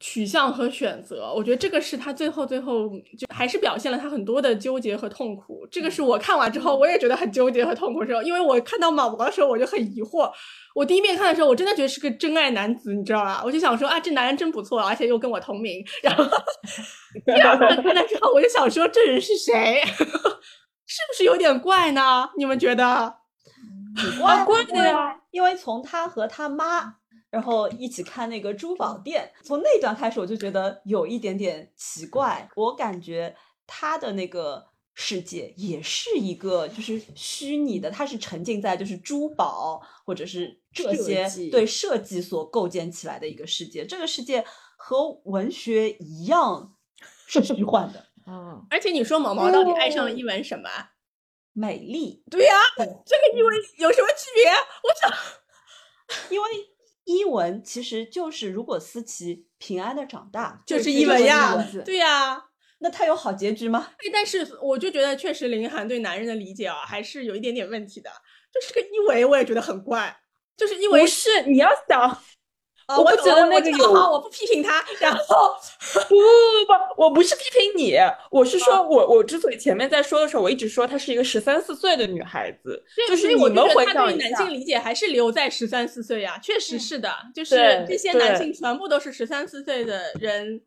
[0.00, 5.66] 取向和选择，我觉得这个是他最后最后就还是表现了他很多的纠结和痛苦。
[5.70, 10.30] 这个是我看完之后我也觉得很纠结和痛苦的时候，因为我看到马博的时候我就很疑惑。
[10.74, 13.40] 我第一遍看的时候我真的觉得是个真爱男子，你知道吧？
[13.44, 15.84] 我就想说啊，这男人真不错，而且又跟我同名。
[16.02, 16.24] 然后
[17.24, 19.80] 第二遍看了之后，我就想说这人是谁？
[20.86, 22.28] 是不是有点怪呢？
[22.36, 23.14] 你们觉得？
[24.20, 26.96] 怪怪的呀，因为从他和他妈。
[27.34, 32.48] 然后一起看那个珠宝店，从那段开始我就觉得有一点点奇怪。
[32.54, 33.34] 我感觉
[33.66, 43.84] 他的那个世界也是一个就是虚拟的，他是沉浸在就是珠宝或者是这些对设计所构建起来的一个世界。
[43.84, 44.44] 这个世界
[44.76, 46.76] 和文学一样
[47.26, 48.06] 是虚幻的。
[48.28, 50.70] 嗯，而且你说毛毛到底爱上了一文什么？
[51.52, 52.22] 美丽。
[52.30, 54.48] 对呀，这个因为有什么区别？
[54.84, 55.12] 我想，
[56.30, 56.48] 因为。
[57.04, 62.42] 伊文其实就是，如果思琪平安的长大，就是伊文呀，对呀，
[62.78, 63.88] 那他有好结局吗？
[63.98, 68.10] 哎，但是我就觉得，确实林涵对男人的理解啊，还是有一点点问题的。
[68.52, 70.16] 就是个伊维，我也觉得很怪，
[70.56, 72.22] 就是因为不是你要想。
[72.88, 74.84] 我不觉得那个有，我不批评他。
[75.00, 75.54] 然后
[75.94, 77.96] 不不不不，我不是批评你，
[78.30, 90.60] 我是说，我我之所以前面在说的时候，我一直说她是一个十三四岁的女孩子，就是你们回想一下，男性理解还是留在十三四岁呀，确实是的，就是这些男性全部都是十三四岁的人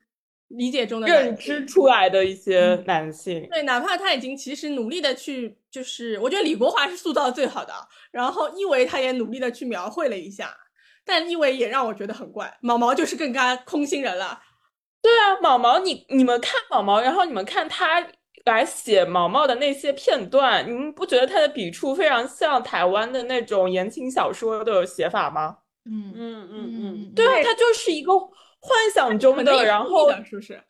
[0.47, 3.47] 理解中的认知出来的一些男性。
[3.51, 7.73] 对，哪怕他已经其实努力的去，就是我觉得李国华是塑造最好的，
[8.11, 10.55] 然后一维他也努力的去描绘了一下。
[11.07, 14.39] 但意味也让我觉得很怪，毛毛就是更加空心人了。
[15.01, 18.05] 对啊，毛毛，你你们看毛毛，然后你们看他
[18.45, 25.57] 来写毛毛的那些片段，你们不觉得他的笔触非常像台湾的那种言情小说的写法吗？
[25.85, 28.11] 嗯嗯嗯嗯，对，他就是一个
[28.59, 30.61] 幻想中的，然后是不是？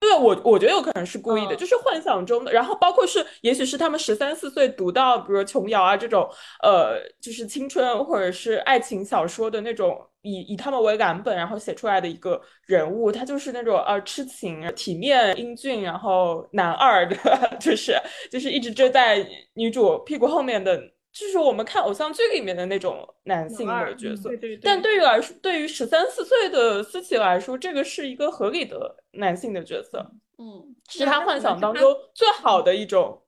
[0.00, 1.56] 对，我我觉得有可能是故意的，嗯。
[1.56, 6.28] 就是幻想中的，然后包括是，也许是他们十三四岁读到，比如琼瑶啊这种，
[6.62, 17.16] 呃，就是青春或者是爱情小说的那种，以以他们为蓝本，然后写出来的一个人物，他就是那种呃痴情、体面、英俊，然后男二的，
[17.58, 20.80] 就是就是一直追在女主屁股后面的，
[21.12, 24.28] 就是我们看偶像剧里面的那种男性的角色。
[24.28, 33.22] 对对对，但对于来说，对于十三四岁的思琪来说，这个是一个合理的男性的角色，嗯，是他幻想当中最好的一种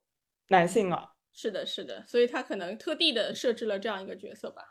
[0.49, 1.15] 男性了。
[1.33, 4.63] 是的，是的，所以他可能特地的设置了这样一个角色吧。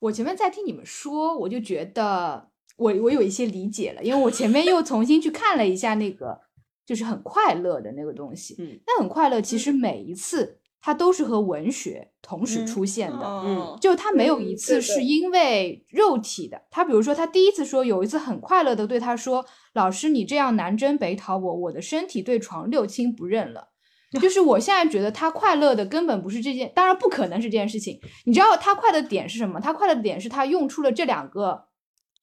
[0.00, 6.40] 我前面在听你们说，我就觉得我我有一些理解了，因为我前面又重新去看了一下那个，
[6.84, 8.56] 就是很快乐的那个东西。
[8.58, 13.24] 嗯，那很快乐，其实每一次它都是和文学同时嗯出现的。
[13.44, 23.68] 嗯，就他没有嗯一次是因为肉体的，他比如说他第一次说有一次很快乐的对他说：“老师，你这样南征北讨我，我的身体对床六亲不认了。
[24.22, 28.00] ”就是我现在觉得他快乐的根本不是这件，当然不可能是这件事情。
[28.24, 29.60] 你知道他快乐的点是什么？
[29.60, 31.64] 他快乐的点是他用出了这两个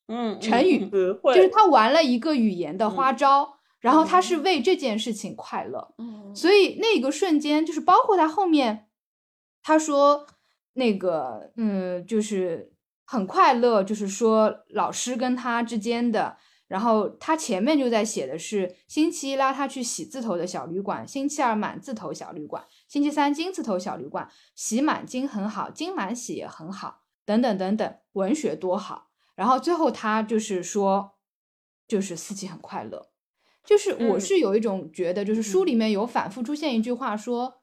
[0.08, 3.55] 嗯，成语，就是他玩了一个语言的花嗯招，
[3.86, 5.94] 然后他是为这件事情快乐。
[6.00, 8.88] 嗯，所以那个瞬间，就是包括他后面，
[9.62, 10.26] 他说
[10.74, 12.74] 那个，嗯，就是
[13.06, 29.10] 很快乐，就是说老师跟他之间的，然后他前面就在写的是星期一拉他去喜字头的小旅馆，星期二满字头小旅馆，星期三金字头小旅馆，喜满金很好，金满喜也很好，等等等等，文学多好。
[29.36, 31.12] 然后最后他就是说，
[31.88, 33.10] 就是四季很快乐。
[33.66, 34.22] 就是我嗯。
[34.22, 37.62] 是有一种觉得，就是书里面有反复出现一句话说，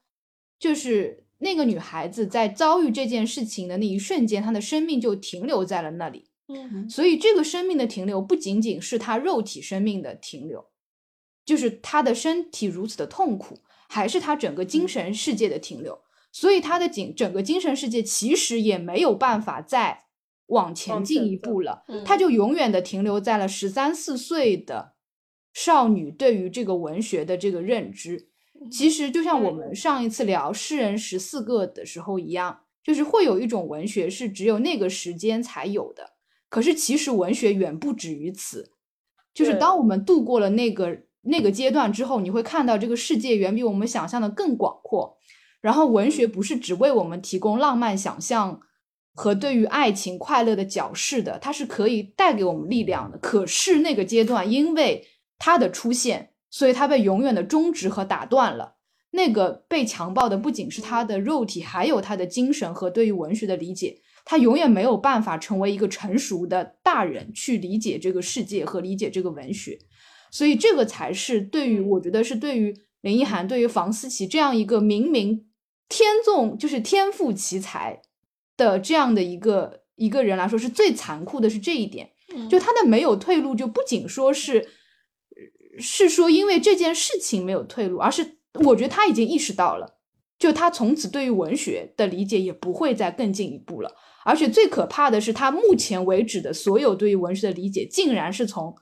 [0.58, 6.26] 就是那个女孩子在遭遇这件事情的那一瞬间，她的生命就停留在了那里。
[6.48, 6.88] 嗯。
[6.90, 10.66] 所以这个生命的停留不仅仅是她肉体生命的停留，
[11.44, 16.00] 就是她的身体如此的痛苦，还是她整个精神世界的停留。
[16.30, 20.04] 所以她的精整个精神世界其实也没有办法再
[20.46, 22.04] 往前进一步了，嗯。
[22.04, 24.91] 她就永远的停留在了十三四岁的
[25.52, 28.28] 少女对于这个文学的这个认知。
[28.70, 36.12] 其实就像我们上一次聊诗人十四个的时候一样，就是会有一种文学是只有那个时间才有的。
[36.48, 38.70] 可是其实文学远不止于此，
[39.34, 45.16] 就是当我们度过了那个那个阶段之后，你会看到这个世界远比我们想象的更广阔。
[45.60, 48.60] 然后文学不是只为我们提供浪漫想象
[49.14, 53.18] 和对于爱情快乐的矫饰的，它是可以带给我们力量的。
[53.18, 55.06] 可是那个阶段因为
[55.44, 58.76] 它的出现，所以他被永远的终止和打断了。
[59.10, 64.00] 那个被强暴的不仅是他的肉体，还有他的精神和对于文学的理解。
[64.24, 69.80] 他永远没有办法成为一个成熟的大人去理解这个世界和理解这个文学，
[70.30, 75.46] 所以这个才是对于我觉得是对于林奕涵、对于房思琪这样一个明明
[75.88, 78.00] 天纵就是天赋奇才
[78.56, 82.10] 的这样的一个一个人来说，是最残酷的，是这一点。
[82.48, 84.66] 就他的没有退路，就不仅说是
[85.78, 89.98] 是说因为这件事情没有退路，而是我觉得他已经意识到了，
[90.38, 93.94] 就他从此对于文学的理解也不会再更进一步了。
[94.24, 98.74] 而且最可怕的是，他目前为止的所有对于文学的理解，竟然是从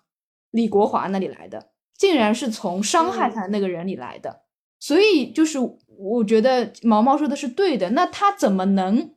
[0.50, 4.42] 李国华那里来的，竟然是从伤害他的那个人里来的。
[4.78, 9.14] 所以就是我觉得毛毛说的是对的，那他怎么能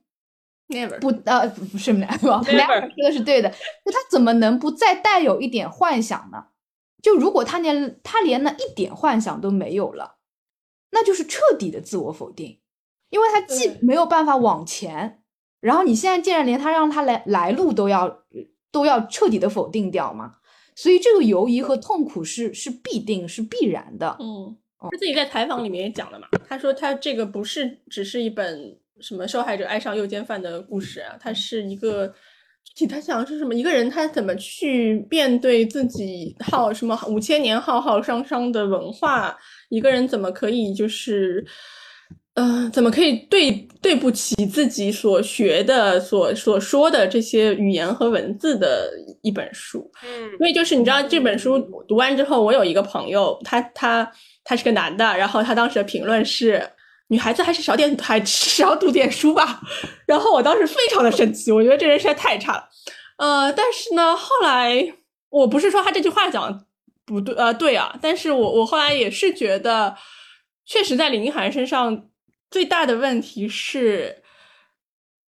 [0.69, 3.49] never 不呃不不是 never never 说的是对的，
[3.85, 6.45] 那他怎么能不再带有一点幻想呢？
[7.03, 10.15] 就如果他连他连那一点幻想都没有了，
[10.89, 12.61] 那就是彻底的自我否定，
[13.09, 15.21] 因为他既没有办法往前，
[15.59, 18.23] 然后你现在竟然连他让他来来路都要
[18.71, 20.37] 都要彻底的否定掉嘛，
[20.75, 24.15] 所以这个犹疑和痛苦是是必定是必然的。
[24.21, 32.13] 嗯，他自己在采访里面也讲了嘛，他说他这个不是只是一本什么受害者爱上诱奸犯的故事啊，它是一个
[32.75, 33.53] 具体他想的是什么？
[33.53, 39.37] 一个人他怎么去面对自己浩什么五千年浩浩汤汤的文化？
[39.69, 41.45] 一个人怎么可以就是。
[42.35, 48.89] 呃，怎么可以对对不起自己所学的、所所说的这些语言和文字的
[49.21, 49.87] 一本书？
[50.03, 54.11] 嗯因为就是你知道这本书读完之后，我有一个朋友，他他
[54.43, 56.67] 他是个男的，然后他当时的评论是：
[57.13, 59.61] 女孩子还是少点还 少读点书吧。
[60.07, 62.67] 然后我当时非常的生气，我觉得这人实在太差了。
[63.17, 64.95] 呃，但是呢，后来
[65.29, 66.65] 我不是说他这句话讲
[67.05, 69.95] 不对，呃，对啊，但是我我后来也是觉得，
[70.65, 72.09] 确实在林奕涵身上
[72.49, 74.23] 最大的问题是，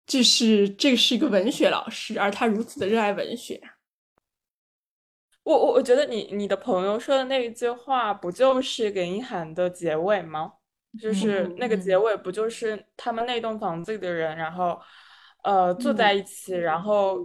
[0.06, 3.62] 就是这是一个文学老师，而他如此的热爱文学。
[5.44, 10.54] 我我我觉得你你的朋友说的那一句话，不就是林一涵的结尾吗？
[11.02, 14.80] 就是那个结尾，不就是他们那栋房子里的人，然后
[15.44, 17.20] 呃坐在一起，然后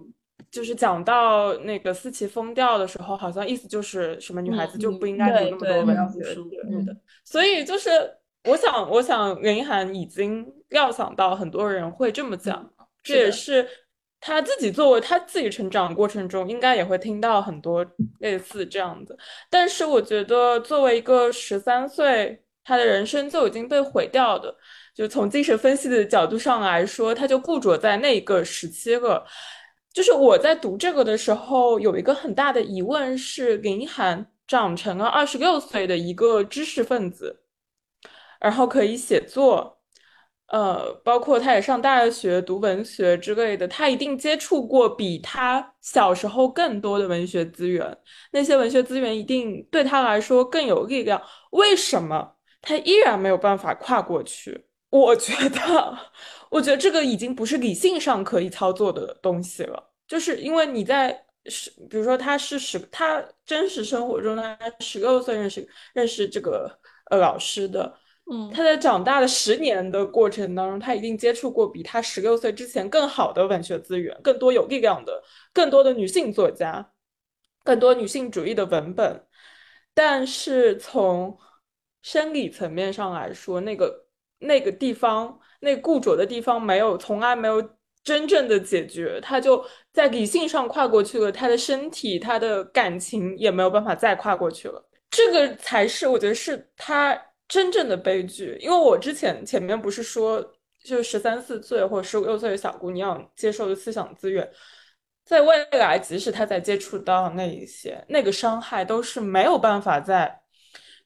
[0.51, 6.97] 就是讲到那个思琪疯掉的时候，好像意思就是什么女孩子就不应该读那么多文学对的。
[7.25, 7.91] 所以就是
[8.45, 12.71] 我想，我想林一涵已经料想到很多人会这么讲，
[13.03, 13.69] 这也是。
[14.25, 17.85] 他自己作为他自己成长过程中，应该也会听到很多
[18.21, 19.19] 类似这样的。
[19.51, 24.55] 但是我觉得，作为一个十三岁，他的人生就已经被毁掉的，
[24.95, 29.27] 就从精神分析的角度上来说，他就固着在那个时期了。
[29.93, 37.43] 就是我在读这个的时候，有一个很大的疑问是：林一涵长成了二十六岁的一个知识分子，
[38.41, 39.79] 然后可以写作。
[40.49, 47.97] 呃，包括他也上大学读文学之类的，他一定接触过比他小时候更多的文学资源，
[48.33, 51.23] 那些文学资源一定对他来说更有力量。
[51.53, 54.67] 为什么他依然没有办法跨过去？
[54.89, 55.99] 我觉得，
[56.51, 66.79] 我觉得这个已经不是理性上可以操作的东西了，就是因为你在是，比如说他是十，他真实生活中他十六岁认识认识这个
[67.11, 67.99] 呃老师的。
[68.31, 75.21] 嗯，他在长大的十年的过程当中，他一定接触过比他十六岁之前更好的文学资源，更多有力量的，
[75.53, 76.93] 更多的女性作家，
[77.65, 79.27] 更多女性主义的文本。
[79.93, 81.37] 但是从
[82.03, 84.07] 生理层面上来说，那个
[84.39, 87.63] 那个地方，那固着的地方没有，从来没有
[88.05, 89.21] 真正的解决。
[89.21, 94.85] 他就在理性上跨过去了，他的身体，他的感情也没有办法再跨过去了。
[95.11, 97.19] 这个才是我觉得是他。
[97.49, 100.43] 真正的悲剧，因为我之前前面不是说，
[100.83, 104.51] 就十三四岁或者十五六岁的小姑娘接受的思想资源，
[105.27, 110.42] 在未来，即使她在接触到那一些，那个伤害都是没有办法再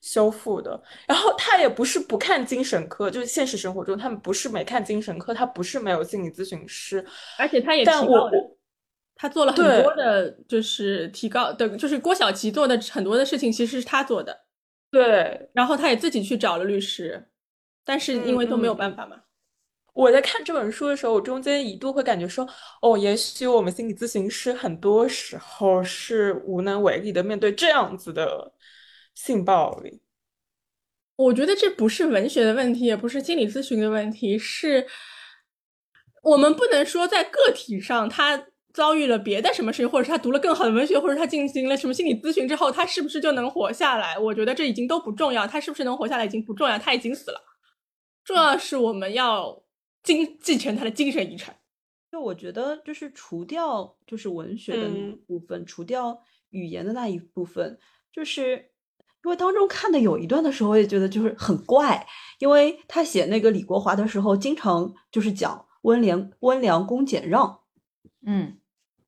[0.07, 0.81] 修复的。
[1.09, 7.05] 然后他也不是不看精神科，就是现实生活中他们不是没看精神科，他不是没有心理咨询师，
[7.37, 8.31] 而且他也提高
[9.17, 14.45] 他做了很多的，就是提高的，就是郭晓琪做的很多的事情，其实是他做的。
[14.93, 17.29] 对，然后他也自己去找了律师，
[17.85, 19.17] 但是因为都没有办法嘛。
[19.95, 22.47] 我在看这本书的时候，我中间一度会感觉说，
[22.83, 28.53] 哦，也许我们心理咨询师很多时候是无能为力的，面对这样子的
[29.17, 30.01] 性暴力。
[31.17, 34.87] 我觉得这不是文学的问题，也不是心理咨询的问题，是
[36.23, 38.47] 我们不能说在个体上他。
[38.77, 44.19] 遭遇了别的什么事情，或者是他读了更好的文学，或者他进行了什么心理咨询之后，他是不是就能活下来？
[44.19, 47.41] 我觉得这已经都不重要，他是不是能活下来已经不重要，他已经死了。
[48.23, 49.63] 重要是我们要
[50.03, 51.59] 经继承他的精神遗产。
[52.13, 54.91] 就我觉得，就是除掉就是文学的
[55.27, 57.79] 部分，除掉语言的那一部分，
[58.13, 58.73] 就是
[59.27, 62.07] 因为当中看的有一段的时候，我也觉得就是很怪，
[62.39, 67.59] 因为他写那个李国华的时候，经常就是讲温良温良恭俭让，
[68.25, 68.59] 嗯。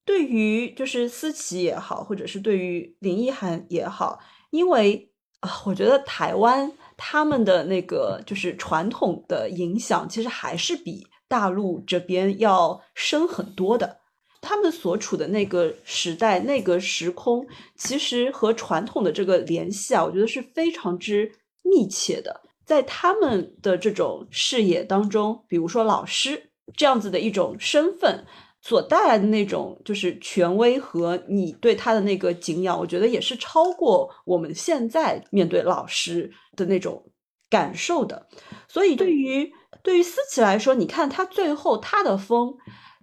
[0.04, 4.18] 对于就是思琪也好，或者是对于林奕涵也好，
[4.50, 14.00] 因为啊，我觉得台湾他们的那个就是传统的影响，其实还是比大陆这边要深很多的。
[14.40, 21.30] 他们所处的那个时代、那个时空，其实和传统的这个联系啊，我觉得是非常之
[21.62, 22.40] 密切的。
[22.64, 28.24] 在他们的这种视野当中，比如说老师这样子的一种身份。
[28.60, 37.00] 所带来的那种就是权威和你对他的那个敬仰，我觉得也是超过我们现在面对老师的那种
[37.48, 38.26] 感受的。
[38.66, 39.48] 所以对于
[39.84, 42.52] 对于思琪来说，你看他最后他的风，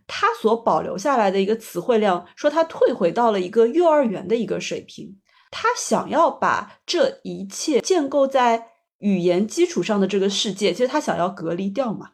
[0.07, 5.19] 他所保留下来的一个词汇量，说他退回到了一个幼儿园的一个水平。
[5.51, 12.11] 他想要把这一切建构在语言基础上的这个世界，其实他想要隔离掉嘛。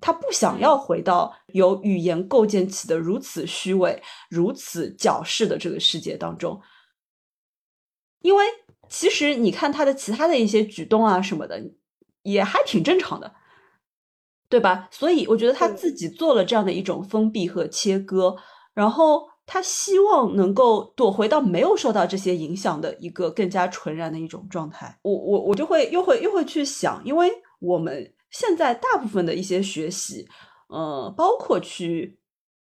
[0.00, 6.60] 他不想要回到由语言构建起的如此虚伪、如此矫饰的这个世界当中，
[8.20, 8.44] 因为
[8.88, 11.60] 其实你看他的其他的一些举动啊什么的，
[12.22, 13.34] 也还挺正常的，
[14.48, 14.88] 对吧？
[14.90, 18.36] 所以我觉得他自己做了这样的一种封闭和切割，
[18.74, 24.98] 然后他希望能够躲回到没有受到这些影响的一个更加纯然的一种状态。
[25.02, 27.30] 我我我就会又会又会去想，因为
[27.60, 28.14] 我们。
[28.30, 30.28] 现在大部分的一些学习，
[30.66, 32.20] 呃，包括去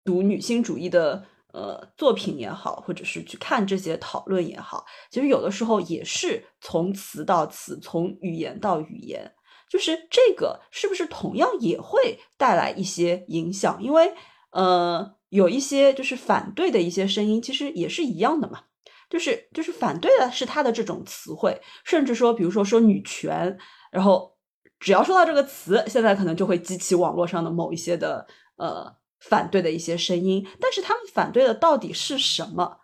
[0.03, 9.31] 读女性主义的呃作品也好，或者是去看这些讨论也好，其实有的时候也是从词到词，从语言到语言，
[9.73, 13.83] 就是这个是不是同样也会带来一些影响？
[13.83, 14.13] 因为
[14.51, 18.65] 呃，有一些就是反对的一些声音，其实也是一样的嘛。
[19.09, 23.57] 就是就是反对的是他的这种词汇，甚至说，比如说说女权，
[23.91, 24.37] 然后
[24.79, 30.47] 只要说到这个词，现在可能就会激起网络上的某一些的呃反对的一些声音。
[30.61, 32.81] 但是他们反对的到底是什么？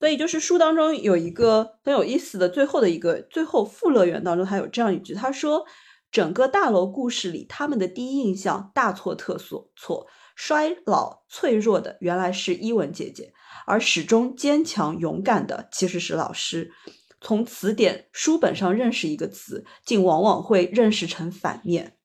[0.00, 5.64] 所以就是书当中有一个很有意思的最后的一个最后副乐园当中，他有这样一句，他说
[6.12, 10.06] ：“整个大楼故事里，他们的第一印象大错特错，错
[10.36, 13.32] 衰老脆弱的原来是伊文姐姐。”
[13.64, 16.72] 而始终坚强勇敢的其实是老师。
[17.20, 21.96] 从词典、书本上认识一个词，竟往往会认识成反面。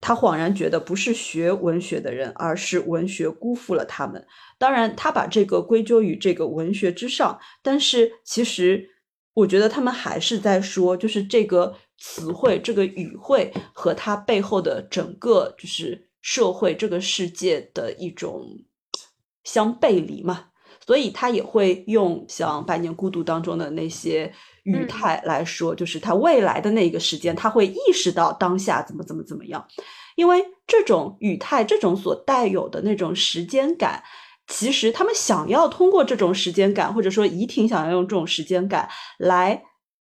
[0.00, 4.24] 他恍然觉得，不是学文学的人，而是文学辜负了他们。
[4.56, 8.88] 当然，他把这个归咎于这个文学之上，但是其实
[9.34, 18.46] 我觉得他们还是在说，就是这个词汇、这个语汇和它背后的整个就是社会这个世界的一种
[19.44, 20.46] 相背离嘛。
[20.84, 24.32] 所以他也会用像《百年孤独》当中的那些
[24.64, 29.64] 语态来说，就是他未来的那个时间，他会意识到当下怎么怎么怎么样。
[30.16, 34.02] 因为这种语态，这种所带有的那种时间感，
[34.46, 38.88] 其实他们想要通过这种时间感，或者说怡婷想要用这种时间感
[39.18, 39.64] 来，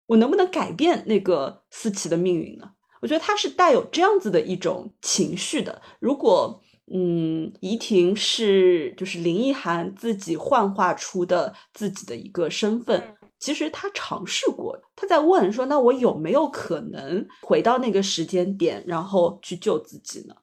[0.06, 2.70] 我能不能改变那个思琪的命运呢？
[3.00, 5.82] 我觉得他是带有这样子的一种情绪的。
[6.00, 6.62] 如果
[6.92, 13.16] 嗯，怡婷是就是林奕涵自己幻化出的自己的一个身份。
[13.38, 20.34] 其实他尝试过，他在问说：“那我有没有可能回到那个时间点，然后去救自己呢？”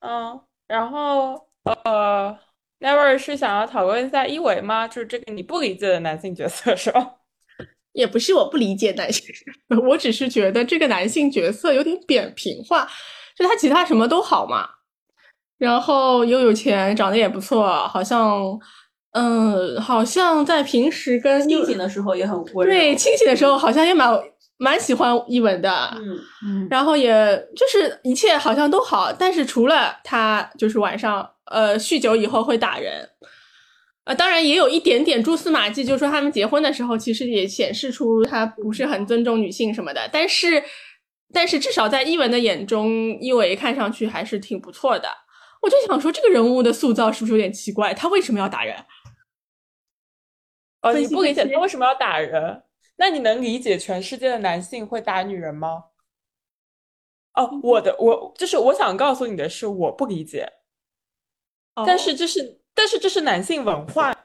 [0.00, 1.48] 嗯，然后
[1.84, 2.36] 呃
[2.82, 4.88] ，Never 是想要讨论一下一维吗？
[4.88, 7.06] 就是这个你不理解的男性角色是吧？
[7.92, 9.26] 也不是我不理解男性，
[9.88, 12.88] 我只是觉得这个男性角色有点扁平化，
[13.36, 14.68] 就他其他什么都好嘛。
[15.58, 18.58] 然后又有钱，长得也不错，好像，
[19.12, 22.74] 嗯，好像在平时跟清醒的时候也很温柔。
[22.74, 24.10] 对，清醒的时候好像也蛮
[24.56, 25.94] 蛮喜欢一文的。
[25.96, 26.68] 嗯嗯。
[26.70, 27.12] 然后也
[27.56, 33.08] 就是一切好像都好，但是除了他就是晚上呃酗酒以后会打人，
[34.04, 40.08] 呃，当然也有一点点蛛丝马迹，就是说他们结婚的时候其实也显示出他不是很尊重女性什么的。
[40.12, 40.62] 但是
[41.32, 45.08] 但是至少在一文的眼中，一维看上去还是挺不错的。
[45.62, 47.94] 我就想说，这个人物的塑造是不是有点奇怪？
[47.94, 48.76] 他为什么要打人？
[50.82, 52.62] 哦，你不理解他为什么要打人？
[53.02, 55.86] 那你能理解全世界的男性会打女人吗？
[57.34, 60.48] 哦，我的，我就是我想告诉你的是，我不理解。
[61.84, 64.16] 但是这是，但是这是男性文化。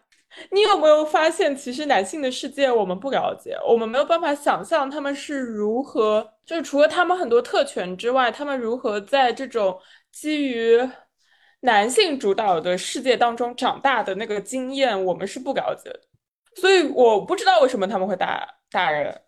[0.51, 10.87] 你有没有发现，其实男性的世界我们不了解，我们没有办法想象他们是如何，就是除了他们很多特权之外，他们如何在这种基于。
[11.61, 16.01] 男性主导的世界当中长大的那个经验，我们是不了解的，
[16.61, 19.21] 所以我不知道为什么他们会打大人，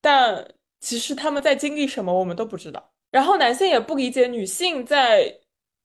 [0.00, 2.92] 但其实他们在经历什么，我们都不知道。
[3.10, 5.40] 然后男性也不理解女性在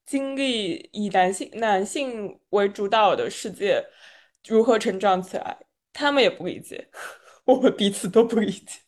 [0.05, 3.83] 经历以男性男性为主导的世界
[4.47, 5.57] 如何成长起来，
[5.93, 6.89] 他们也不理解，
[7.45, 8.79] 我们彼此都不理解。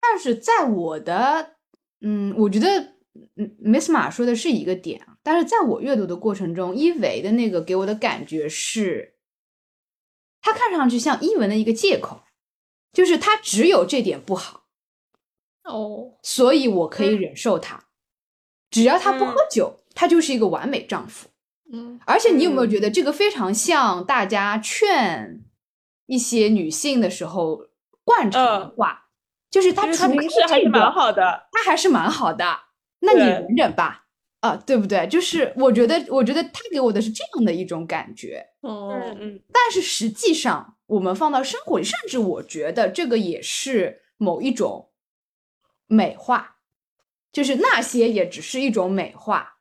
[0.00, 1.56] 但是在我的，
[2.00, 2.94] 嗯，我觉得。
[3.34, 9.16] 嗯，Miss 马说的是一个点，但是在我阅读的过程中，伊维的那个给我的感觉是，
[10.40, 12.22] 他看上去像伊文的一个借口，
[12.92, 14.64] 就是他只有这点不好，
[15.64, 17.84] 哦，所以我可以忍受他，
[18.70, 21.28] 只要他不喝酒，他就是一个完美丈夫。
[21.72, 25.40] 嗯，而且你有没有觉得这个非常像大家劝
[26.06, 27.68] 一些女性的时候
[28.02, 29.06] 惯常的话，
[29.50, 32.44] 就是他他平时还是蛮好的，他还是蛮好的。
[32.98, 34.06] 那你忍忍吧，
[34.40, 35.06] 啊，对不对？
[35.06, 39.42] 就是我觉得，我觉得他给我的是这样的一种感觉，嗯，嗯。
[39.52, 44.90] 但是实际上，我们放到生活里，甚至我觉得这个也是某一种
[45.86, 46.58] 美化，
[47.32, 49.58] 就是那些也只是一种美化，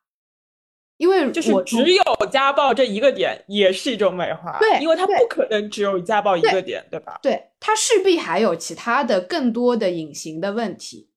[0.97, 7.19] 因为就是只有家暴这一个点也是一种美化，对，因为它不可能只有家暴一个点，对吧？
[7.21, 11.07] 对，它势必还有其他的更多的隐形的问题。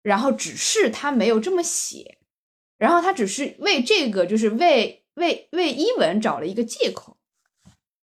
[0.00, 2.18] 然后只是他没有这么写，
[2.78, 7.17] 然后他只是为这个，就是为为为伊文找了一个借口，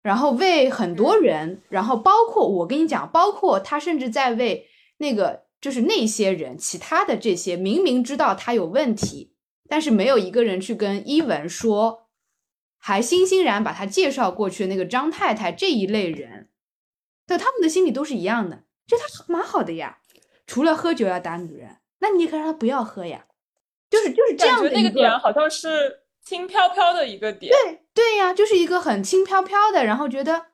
[0.04, 9.34] 然后为很多人，然后包括我跟你讲，包括他甚至在为那个就是那些人，其他的这些明明知道他有问题，
[9.68, 12.10] 但是没有一个人去跟伊文说，
[12.78, 16.50] 还欣欣然把他介绍过去的那个张太太这一类人，
[17.26, 20.00] 对他们的心里都是一样的，就他蛮好的呀。
[20.46, 23.26] 除了喝酒要打女人，那你也可以让他不要喝呀，
[23.90, 27.50] 就是就是这样的一个点，好像是轻飘飘的一个点。
[27.50, 30.48] 对对呀，就是一个很轻飘飘的，然后觉得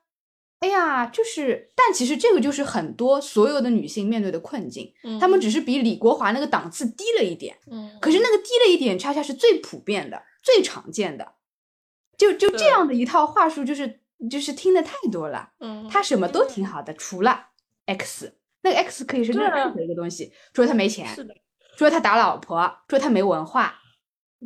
[0.60, 5.40] 哎呀，就是，但其实这个就是很多所有的女性面对的困境，她们。
[5.40, 11.32] 只是比李国华那个档次低了一点，嗯，可是那个低了一点，恰恰是最普遍的、最常见的，
[12.18, 17.46] 就就这样的一套话术，就是就是听的太多了，嗯，他什么都挺好的，除了
[17.86, 21.34] X，那个 X 可以是任何一个东西，除了他没钱，是的，
[21.78, 23.80] 除了他打老婆，除了他没文化，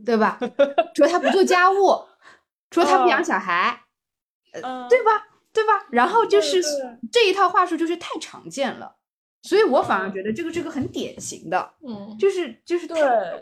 [0.06, 0.38] 对吧？
[0.94, 2.04] 除了他不做家务，
[2.74, 3.84] 除了他不养小孩，
[4.52, 5.12] 呃，对吧？
[5.52, 5.86] 对吧？
[5.92, 6.60] 然后就是
[7.12, 8.96] 这一套话术就是太常见了，
[9.42, 12.96] 所以我反而觉得这个这个很典型的，嗯，就是就是太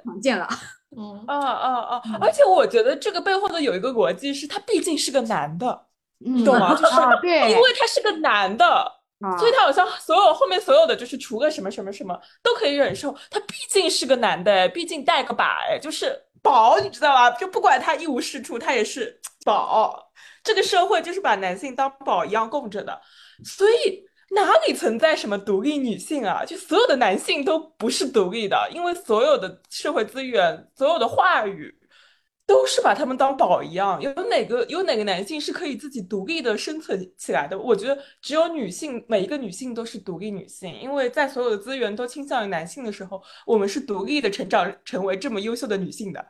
[0.05, 0.47] 常见了，
[0.95, 1.25] 嗯。
[1.27, 2.03] 啊啊啊！
[2.21, 5.87] 而且我觉得这个背后的有一个逻辑是，他毕竟是个男的，
[6.19, 6.75] 你懂吗？
[6.77, 8.93] 就是对，因为他是个男的，
[9.39, 13.17] 所以他好像所有后面所有的就是除了什么什么什么都可以忍受。
[13.31, 17.31] 他毕竟是个男的，毕竟带个把，哎，就是宝，你知道吗？
[17.33, 20.11] 就不管他一无是处，他也是宝。
[20.43, 23.01] 这个社会就是把男性当宝一样供着的，
[23.45, 26.45] 所以哪里存在什么独立女性啊？
[26.45, 31.73] 就所有的男性都不是独立的，因为所有的社会资源、所有的话语
[32.47, 34.01] 都是把他们当宝一样。
[34.03, 37.59] 有哪个有哪个男性是可以自己独立的生存起来的？
[37.59, 46.25] 我觉得只有女性，每一个女性都是独立女性，因为在所有的资源都倾向于男性的时候，我们是独立的成长成为这么优秀的女性的。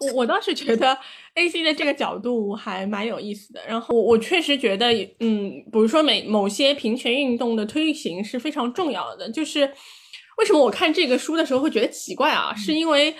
[0.00, 0.96] 我我倒是觉得
[1.34, 3.60] A C 的这个角度还蛮有意思的。
[3.66, 9.30] 然后我我确实觉得，嗯，比如说每某些平权运动的推行是非常重要的。
[9.30, 9.60] 就是
[10.38, 12.52] 为什么我看这个书的时候会觉得奇怪啊？
[12.56, 13.14] 是因为，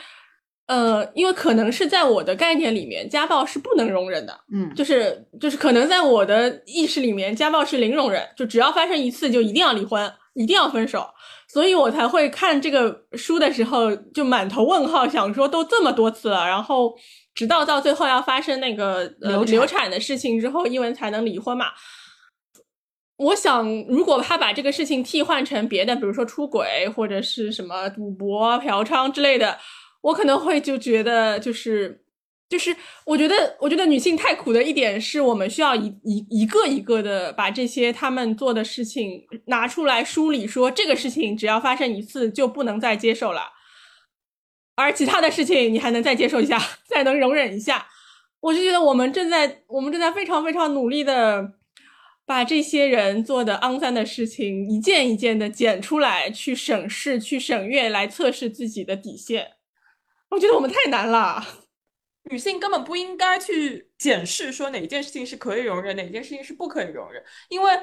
[0.66, 4.38] 呃，因为可能是在我的概念里面，家暴是不能容忍的。
[4.52, 11.06] 嗯，就是就是可能在我的意识里面，家暴是零容忍，就只要发生一次就一定要离婚，一定要分手。
[11.48, 16.94] 所以我才会看这个书的时候就满头问号，想说都这么多次了，然后
[17.34, 21.66] 直到到最后要发生那个流流产的事情之后，伊文才能离婚嘛。
[23.16, 29.56] 我想，如果他把这个事情替换成别的，比如说出轨或者是什么赌博、嫖娼之类的，
[30.04, 32.00] 我可能会就觉得就是。
[32.46, 32.76] 就是
[33.06, 43.40] 我觉得，我觉得女性太苦的一点是我们需要一一一个一个的把这些他们做的事情拿出来梳理，说这个事情只要发生一次就不能再接受了，
[44.76, 47.88] 而其他的事情你还能再接受一下，再能容忍一下。
[48.40, 51.54] 我就觉得我们正在我们正在非常非常努力的
[52.26, 59.52] 把这些人做的肮脏的事情一件一件的剪出来，去审视、去审阅，来测试自己的底线。
[60.34, 61.42] 我觉得我们太难了。
[62.24, 67.78] 女性根本不应该去检视说哪件事情是可以容忍，哪件事情是不可以容忍，因为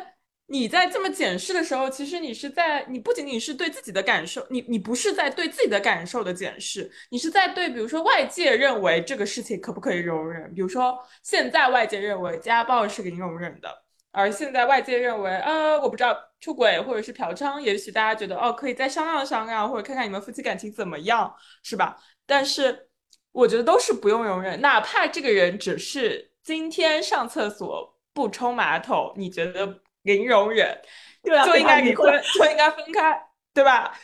[0.48, 21.32] 你在这么检视的时候，其实你是在你不仅仅是对自己的感受，你你不是在对自己的感受的检视，你是在对比如说外界认为这个事情可不可以容忍，比如说现在外界认为家暴是零容忍的，而现在外界认为呃我不知道出轨或者是嫖娼，也许大家觉得哦可以再商量商量，或者看看你们夫妻感情怎么样，
[21.62, 21.96] 是吧？
[22.32, 22.88] 但是。
[23.34, 30.78] 我觉得都是不用容忍，哪怕这个人只是今天上厕所不冲马桶，你觉得零容忍，
[31.24, 33.18] 就应该离婚，就应该分开，
[33.54, 33.98] 对吧？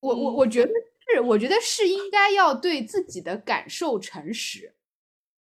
[0.00, 0.72] 我我我觉得
[1.06, 4.74] 是，我觉得是应该要对自己的感受诚实。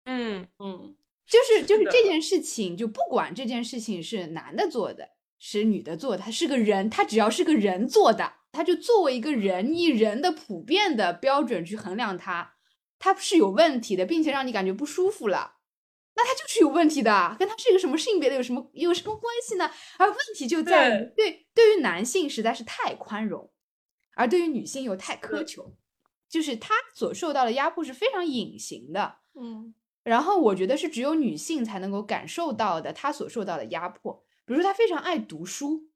[0.06, 5.10] 嗯嗯，就是就是这件事情，就不管这件事情是男的做的，
[5.40, 12.54] 是女的做的，他是个人，他只要是个人做的，他就作为一个人以人的普遍的标准去衡量他。
[12.98, 15.58] 他是有问题的，并且让你感觉不舒服了，
[16.16, 19.70] 那他就是有问题的，跟他是一个什么性别的有什么有什么关系呢？
[19.98, 23.52] 而问题就在于，对对于男性实在是太宽容，
[24.16, 25.76] 而对于女性又太苛求，
[26.30, 29.76] 就是他所受到的压迫是非常隐形的，嗯。
[30.04, 35.90] 然后我觉得是只有女性才能够感受到的，他所受到的压迫，比如说他非常爱读书。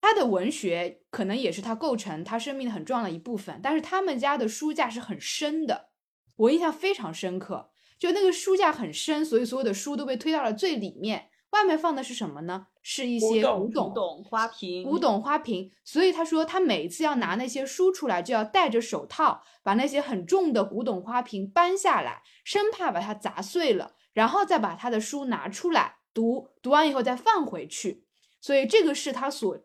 [0.00, 5.90] 他的文学可能也是他构成他生命的很重要的一部分，但是他们家的书架是很深的，
[6.36, 7.70] 我印象非常深刻。
[7.98, 11.28] 就那个书架很深，所以所有的书都被推到了最里面。
[11.50, 12.68] 外面放的是什么呢？
[12.80, 14.84] 是一些古董花瓶。
[14.84, 15.70] 古董花瓶。
[15.84, 28.06] 所以他说，他每次要拿那些书出来，就要戴着手套，把那些很重的古董花瓶搬下来，生怕把它砸碎了，然后再把他的书拿出来读，读完以后再放回去。
[28.40, 29.58] 所以这个是他所。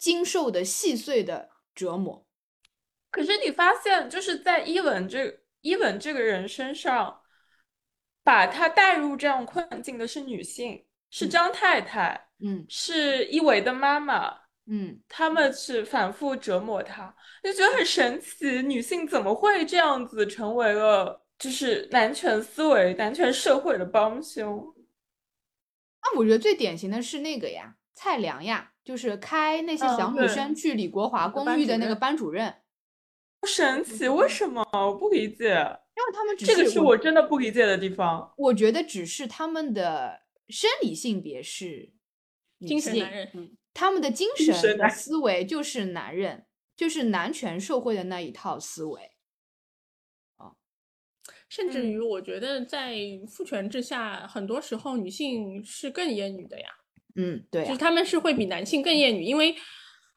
[0.00, 2.26] 经受的细碎的折磨，
[3.10, 7.20] 可是你发现，就是在伊文这伊文这个人身上，
[8.24, 14.34] 把他带入这样困境的是女性，是张太太，嗯，是伊维的妈妈，
[14.64, 24.74] 嗯，他们是反复折磨他，就觉得很神奇，女性怎么会这样子成为了就是男权思维、男权社会的帮凶？
[26.02, 32.52] 那我觉得最典型的是那个呀，蔡良呀，就是开那些嗯小女生去李国华公寓的那个班主任，
[33.46, 34.66] 神奇，为什么？
[34.72, 38.34] 我不理解，因为他们只这个是我真的不理解的地方。
[38.36, 41.92] 我觉得只是他们的生理性别是
[42.58, 43.06] 女性
[43.72, 49.12] 他们的精精神思维就是男人，就是男权社会的那一套思维。
[51.48, 52.96] 甚至于我觉得在
[53.28, 56.66] 父权制下，很多时候女性是更厌女的呀，
[57.16, 59.54] 嗯，对啊就是，他们是会比男性更厌女，因为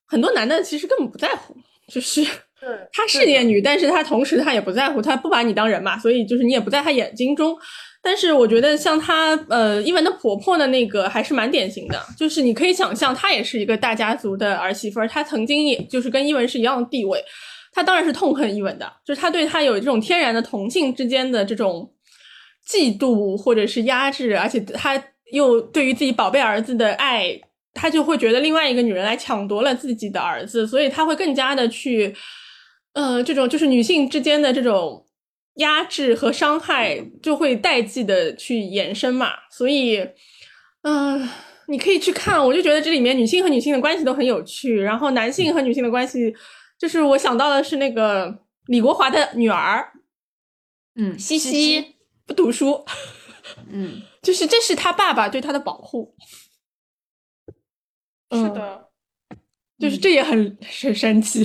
[0.05, 1.55] 很多男的其实根本不在乎，
[1.87, 7.57] 就是对他是厌女，但是他同时他也不在乎，他不把你当人嘛，所以就是你也不在他眼睛中。
[8.05, 17.23] 但是我觉得像她呃伊文的婆婆的那个还是蛮典型的，就是你可以想象她也是一个大家族的儿媳妇儿，她曾经也就是跟伊文是一样的地位，
[17.71, 21.89] 她当然是痛恨伊文的，就是她对她有这种天然的同性之间的这种
[22.67, 25.01] 嫉妒或者是压制，而且她
[25.33, 27.39] 又对于自己宝贝儿子的爱，
[27.73, 32.15] 他就会觉得另外一个女人来抢夺了自己的儿子，所以他会更加的去，
[32.93, 35.03] 呃，这种就是女性之间的这种
[35.55, 40.07] 压制和伤害就会代际的去延伸嘛，所以，
[40.83, 41.27] 嗯、
[41.67, 46.31] 你可以去看，我就觉得这里面女性和女性的关系都很有趣，然后男性和女性的关系，
[46.77, 49.91] 就是我想到的是那个李国华的女儿
[50.95, 51.95] 嗯，西西西，
[52.27, 52.85] 不读书，
[53.71, 56.15] 嗯，就是这是他爸爸对他的保护，
[58.29, 58.89] 嗯，是的，
[59.77, 61.43] 就是这也很 很神奇，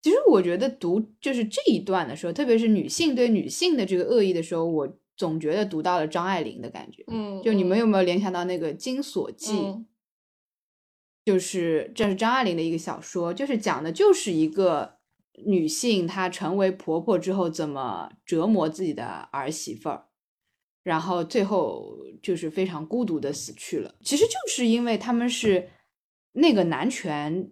[0.00, 7.04] 其实我觉得读就是这一段的时候，特别是女性对女性的这个恶意的时候，我总觉得读到了张爱玲的感觉。
[7.08, 9.52] 嗯，就你们嗯有没有联想到那个《金锁记》？
[9.62, 9.86] 嗯
[11.24, 14.96] 就是这是张爱玲的一个小说，就是讲的就是一个
[15.46, 20.08] 女性她成为婆婆之后怎么折磨自己的儿媳妇儿，
[20.82, 23.94] 然后最后就是非常孤独的死去了。
[24.02, 25.68] 其实就是因为他们是
[26.32, 27.50] 那个男权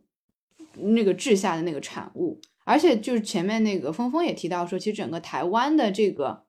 [0.75, 6.45] 那个治下的那个产物，而且就是前面那个峰峰也提到说，其实整个台湾的这个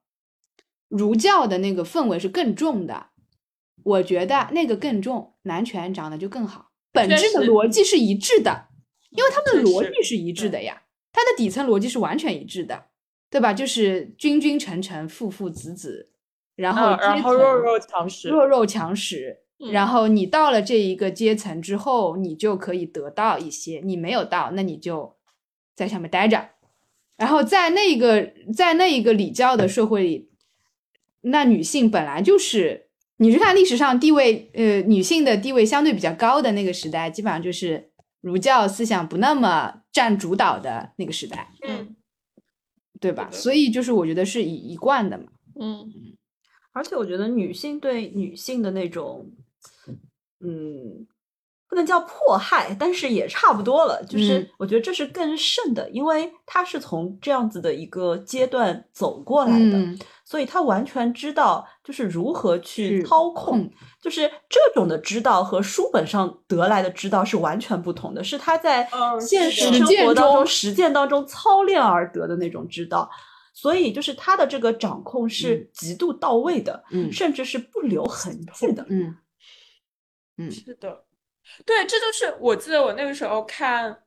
[0.87, 3.07] 儒教的那个氛围是更重的。
[3.83, 6.71] 我觉得那个更重，男权长得就更好。
[6.91, 8.67] 本质的逻辑是一致的，
[9.09, 12.89] 因为他们的逻辑是一致的呀，它的底层逻辑是完全一致的，
[13.31, 13.53] 对吧？
[13.53, 16.11] 就是君君臣臣，父父子子，
[16.55, 19.37] 然后嗯，然后弱肉强食，弱肉强食。
[19.63, 25.15] 嗯然后你到了这一个阶层之后，你就可以得到一些；你没有到，那你就
[25.75, 26.49] 在上面待着。
[27.15, 30.31] 然后在那个在那一个礼教的社会里，
[31.21, 32.87] 那女性本来就是，
[33.17, 37.91] 你去看历史上地位，呃，女性的地位相对比较高的那个时代，基本上就是
[38.21, 41.95] 儒教思想不那么占主导的那个时代，嗯，
[42.99, 43.29] 对吧？
[43.31, 45.25] 所以就是我觉得是一一贯的嘛。
[45.59, 45.87] 嗯
[46.73, 49.29] 而且我觉得女性对女性的那种，
[50.39, 51.05] 嗯，
[51.67, 54.01] 不能叫迫害，但是也差不多了。
[54.03, 63.59] 就是嗯我觉得这是更甚的，因为她是从这样子的一个阶段走过来的，嗯，所以她完全知道就是如何去去操控。
[63.59, 73.09] 控就是这种的知道和书本上得来的知道是完全不同的，是她在嗯现实生活当中中实践当中操练而得的那种知道。
[73.53, 78.85] 所以，就是他的这个掌控是极度到位的，嗯甚至是不留痕迹的。
[78.89, 81.05] 嗯是的，
[81.65, 84.03] 对，这就是我记得我那个时候看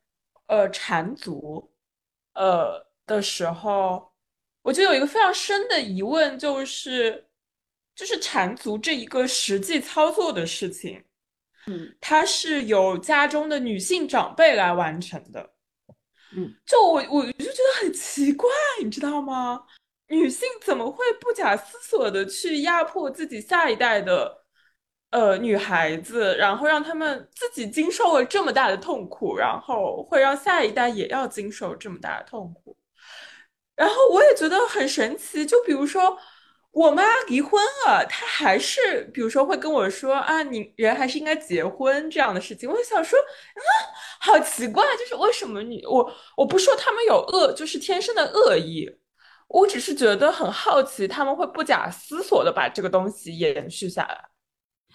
[0.46, 1.70] 呃缠足
[2.32, 4.10] 呃的时候，
[4.62, 7.24] 我就有一个非常深的疑问，就是
[7.94, 11.04] 就是缠足这一个实际操作的事情，
[11.66, 15.53] 嗯，它是由家中的女性长辈来完成的。
[16.66, 18.48] 就我我就觉得很奇怪，
[18.82, 19.62] 你知道吗？
[20.08, 24.44] 女性怎么会不假思索的去压迫自己下一代的
[25.10, 32.76] 呃女孩子，然后让他们自己经受了这么大的痛苦，然后会让下一代也要经受这么大的痛苦？
[33.74, 36.16] 然后我也觉得很神奇，就比如说
[36.74, 42.68] 我妈离婚了，她还是比如说会跟我说啊，你人还是应该结婚这样的事情。
[42.68, 43.62] 我就想说，啊，
[44.20, 48.90] 好奇怪，就是为什么你我我不说他们有恶，就是天生的恶意，
[49.46, 54.28] 我只是觉得很好奇，他们会不假思索的把这个东西延续下来。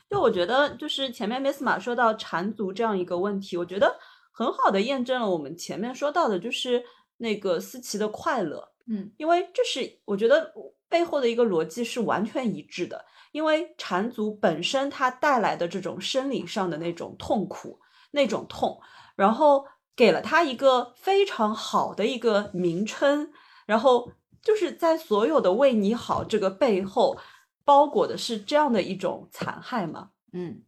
[0.10, 3.98] 就我觉得，就是前面 Miss 马说到缠足这样一个问题，我觉得
[4.34, 6.84] 很好的验证了我们前面说到的，就是
[7.18, 8.74] 那个思琪的快乐。
[8.92, 10.52] 嗯因为这是我觉得
[10.90, 13.06] 背后的一个逻辑是完全一致的。
[13.32, 17.80] 因为缠足本身它带来的这种生理上的那种痛苦、
[18.10, 18.82] 那种痛，
[19.16, 23.32] 然后给了它一个非常好的一个名称，
[23.68, 24.12] 然后
[24.42, 27.20] 就是在所有的为你好这个背后，
[27.64, 30.10] 包裹的是这样的一种残害嘛。
[30.34, 30.64] 嗯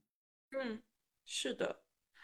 [0.52, 0.84] 嗯，
[1.26, 1.78] 是的。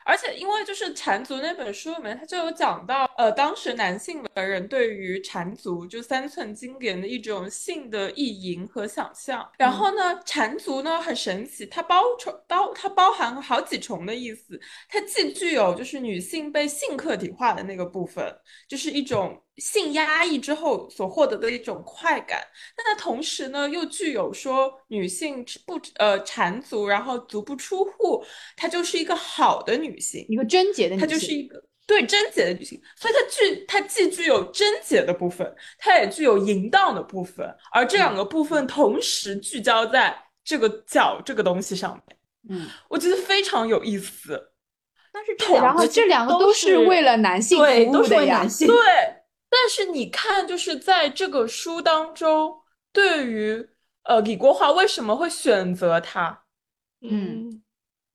[0.08, 9.46] 而且，因为就是《缠足》那本书里面，它就有讲到，呃，当时男性文人对于缠足就三寸金莲的一种性的意淫和想象。
[9.58, 14.58] 然后呢，缠足呢很神奇，它包重包它包含好几重的意思。
[14.88, 18.34] 它既具有就是女性被性客体化的那个部分，
[18.70, 22.42] 就是一种性压抑之后所获得的一种快感。
[22.76, 28.24] 但它同时呢，又具有说女性不呃缠足，然后足不出户，
[28.56, 29.98] 她就是一个好的女。
[30.00, 42.18] 性一个贞洁的女性，她就是一个对贞洁的女性，所以它具它既具有贞洁的部分，它也具有淫荡的部分，而这两个部分同时聚焦在这个脚这个东西上面，
[42.50, 44.52] 嗯，我觉得非常有意思。
[45.12, 48.78] 但是这两个这两个都是为了男性服务的呀，对。
[49.50, 53.70] 但是你看，就是在这个书当中，对于
[54.04, 56.44] 呃李国华为什么会选择她？
[57.02, 57.62] 嗯。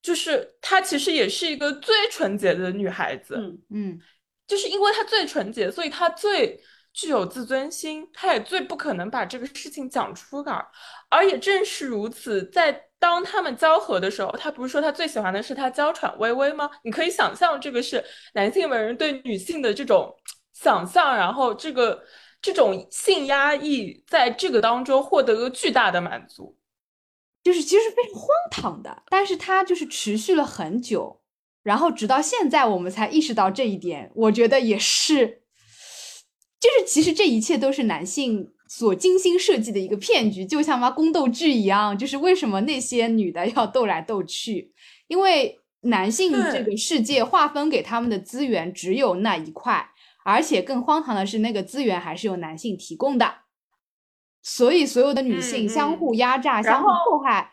[0.03, 4.01] 就是她其实也是一个最纯洁的女孩子，嗯嗯，
[4.49, 6.61] 就是因为她最纯洁，所以她最
[6.93, 10.66] 具有自尊心，她也最不可能把这个事情讲出来。
[11.09, 16.68] 而也正是如此，在当他们交合的时候，他不是说他最喜欢的是她娇喘微微吗？
[16.83, 18.05] 你可以想象，这个是
[18.35, 20.12] 男性文人对女性的这种
[20.63, 22.05] 想象，然后这个
[22.41, 26.57] 这种性压抑在这个当中获得了巨大的满足。
[27.43, 31.21] 就是其实非常荒唐的，但是它就是持续了很久，
[31.65, 34.13] 然后直到现在我们才意识到这一点。
[34.15, 35.43] 我觉得也是，
[36.61, 41.99] 就是其实这一切都是男性所精心设计的一个骗局，就像嘛宫斗剧一样。
[41.99, 44.73] 就是为什么那些女的要斗来斗去？
[45.09, 49.91] 因为男性这个世界划分给他们的资源只有那一块，
[50.25, 53.43] 而且更荒唐的是，那个资源还是由男性提供的。
[54.43, 57.53] 所以，所有的女性相互压榨、相互迫害，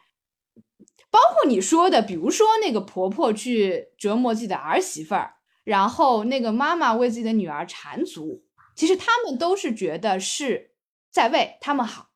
[1.11, 8.43] 包括你说的，比如说那个婆婆去折磨自己的儿媳妇儿，然后那个妈妈为自己的女儿缠足，
[8.76, 10.72] 其实他们都是觉得是
[11.11, 12.09] 在为他们好。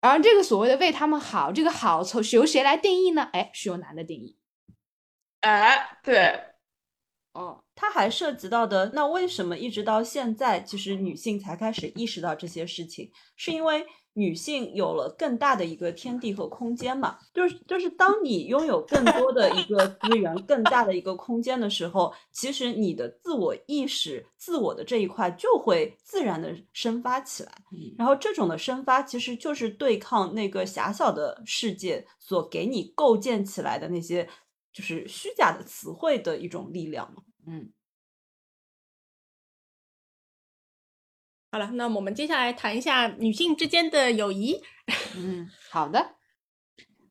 [0.00, 3.30] 而这个所谓的为他们好，这个好从是由谁来定义呢？
[3.32, 4.38] 哎，是由男的定义。
[5.40, 6.42] 哎，对。
[7.32, 13.10] 哦，它还涉及到的，那为什么一直到现在，其实女性才开始意识到这些事情？
[13.36, 17.18] 是因为女性有了更大的一个天地和空间嘛？
[17.32, 27.52] 就是就是，当你拥有更多的一个资源、更大的一个空间的时候，其实你的自我意识、自我的这一块就会自然的生发起来。
[27.98, 34.28] 然后这种的生发，其实就是对抗那个狭小的世界所给你构建起来的那些。
[34.72, 37.70] 就是虚假的词汇的一种力量嘛，嗯。
[41.52, 44.60] 好了，那我们接下来谈一下女性之间的友谊。
[45.16, 46.16] 嗯，好的，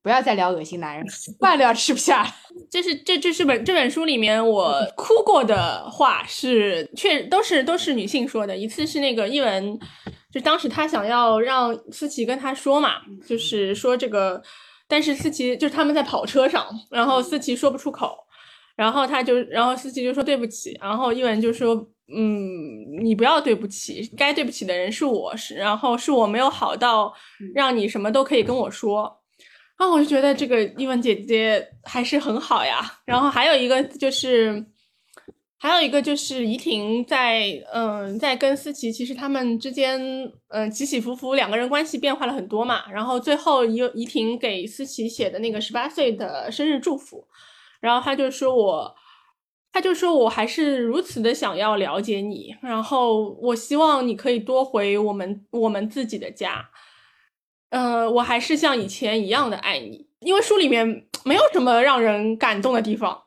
[0.02, 1.06] 不要再聊恶心男人，
[1.40, 2.30] 饭都要吃不下。
[2.70, 8.58] 这是这这是本这本书里面我哭过的话，是确都是都是女性说的。
[8.58, 9.80] 一次是那个译文，
[10.30, 14.44] 就当时他想要让思琪跟他说嘛，就是说这个。
[14.86, 18.16] 但是思琪就是他们在跑车上，然后思琪说不出口，
[18.76, 21.76] 然后他就，然后思琪就说对不起，然后伊文就说，
[22.16, 27.14] 嗯，你不要对不起，该对不起的人是我，是，然后是我没有好到
[27.54, 29.04] 让你什么都可以跟我说，
[29.78, 34.66] 然后我就觉得这个伊文姐姐还是很好呀，然后还有一个就是。
[35.60, 39.98] 还有一个就是怡婷在，嗯，在跟思琪，其实他们之间，
[40.50, 42.92] 嗯，起起伏伏，两个人关系变化了很多嘛。
[42.92, 47.26] 然后最后怡怡婷给思琪写的那个十八岁的生日祝福，
[47.84, 48.96] 然后他就说我，
[49.74, 56.70] 他就说我还是如此的想要了解你，然后我希望你可以多回我们我们自己的家，
[57.72, 60.88] 嗯，我还是像以前一样的爱你，因为书里面
[61.26, 63.24] 没有什么让人感动的地方，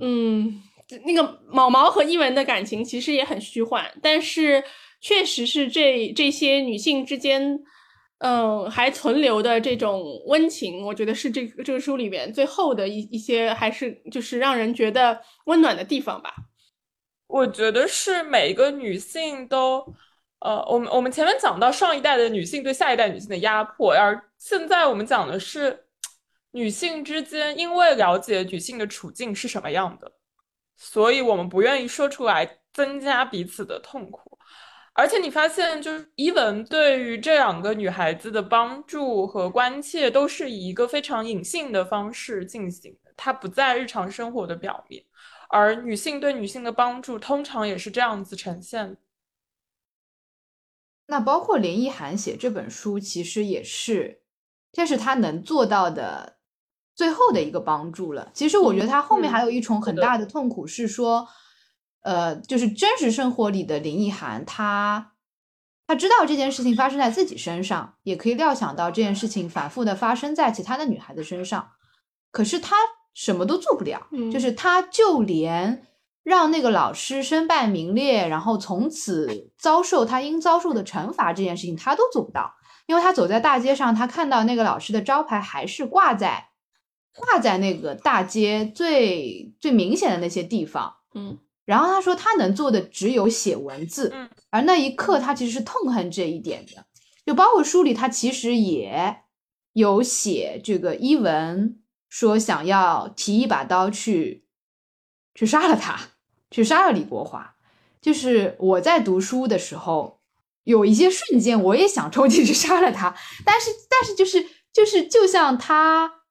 [0.00, 0.62] 嗯。
[1.04, 4.62] 那个毛毛和伊文的感情其实也很虚幻，但是
[5.00, 7.58] 确实是这这些女性之间，
[8.18, 16.34] 嗯，还存留的这种温情，我觉得是这这个书里面最后的一一些，还是就是让人觉得温暖的地方吧。
[17.26, 19.84] 我觉得是每一个女性都，
[20.40, 25.86] 呃，我们我们前面讲到上一代的女性对下一代女性的压迫，而现在我们讲的是
[26.52, 30.12] 女性之间因为了解女性的处境是什么样的。
[30.78, 34.25] 所以我们不愿意说出来，增加彼此的痛苦。
[34.96, 45.04] 而且你发现，就是伊文对于这两个女孩子的帮助和关切，都是以一个非常隐性的方式进行的，它不在日常生活的表面。
[45.48, 48.96] 而女性对女性的帮助，通常也是这样子呈现。
[51.06, 54.22] 那包括林奕涵写这本书，其实也是
[54.72, 56.38] 这是他能做到的
[56.94, 58.30] 最后的一个帮助了。
[58.32, 61.28] 其实我觉得他后面还有一重很大的痛苦是说，
[62.06, 65.12] 呃，就是真实生活里的林奕涵，她
[65.86, 71.72] 她知道这件事情发生在自己身上，也可以料想到这件事情反复的发生在其他的女孩子身上，
[72.30, 72.76] 可是她
[73.12, 75.82] 什么都做不了，就是她就连。
[76.26, 82.52] 让那个老师身败名裂，然后从此遭受他应遭受的惩罚这件事情，他都做不到。
[82.86, 86.48] 因为他走在大街上，他看到那个老师的招牌还是挂在
[87.14, 90.96] 挂在那个大街最最明显的那些地方。
[91.14, 94.10] 嗯，然后他说他能做的只有写文字。
[94.14, 96.86] 嗯，而那一刻他其实是痛恨这一点的。
[97.26, 99.18] 就包括书里，他其实也
[99.74, 104.46] 有写这个伊文说想要提一把刀去
[105.34, 105.98] 去杀了他。
[106.48, 107.56] 去杀了李国华，
[108.00, 110.20] 就是我在读书的时候，
[110.62, 113.14] 有一些瞬间我也想冲进去杀了他，
[113.44, 116.22] 但是但是就是就是就像他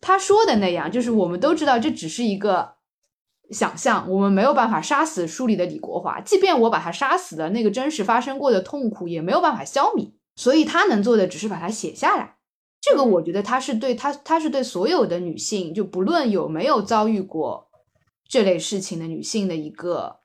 [0.00, 2.76] 他说的那样，就是我们都知道这只是一个
[3.50, 12.36] 想象，我们没有办法杀死书里的李国华，即便我把他杀死了，那个真实发生过的痛苦也没有办法消弭，所以他能做的只是把它写下来。
[12.80, 17.68] 这个我觉得他是对他他是对所有的女性，就不论有没有遭遇过。
[18.32, 20.20] 这类事情的女性的一个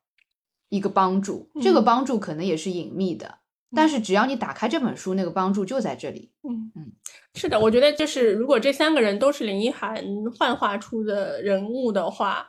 [0.69, 3.39] 一个帮助，这个帮助可能也是隐秘的，
[3.75, 6.31] 但是只要你打开这本书，那个帮助就在这里。
[6.47, 6.91] 嗯嗯，
[7.33, 10.05] 是的，我觉得就是如果这三个人都是林一涵
[10.37, 12.47] 幻化出的人物的话，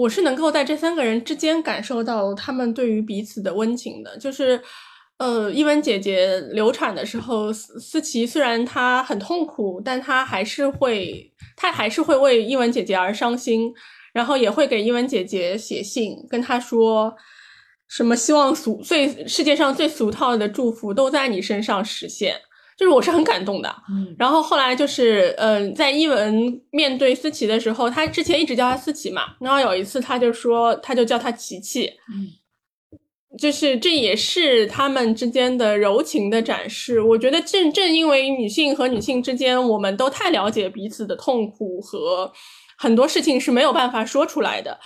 [0.00, 4.16] 我是能够在这三个人之间感受到他们对于彼此的温情的。
[4.18, 4.60] 就是
[5.18, 13.72] 呃，伊文姐姐流产的时候，思思琪虽然她很痛苦，但她还是会，她还是会为伊文姐姐而伤心。
[14.14, 17.14] 然后也会给伊文姐姐写信，跟她说
[17.88, 22.34] 什么希望俗最世界上最俗套的祝福都在你身上实现，
[22.78, 23.68] 就是我是很感动的。
[23.90, 32.30] 嗯，然后后来就是嗯，在伊文面对思琪的时候，他之前一直叫她思琪嘛，然后有一次他就说他就叫她琪琪，嗯，
[33.36, 37.02] 就是这也是他们之间的柔情的展示。
[37.02, 42.32] 我觉得正正因为女性和女性之间，我们都太了解彼此的痛苦和。
[42.80, 44.78] 很多事情是没有办法说出来的，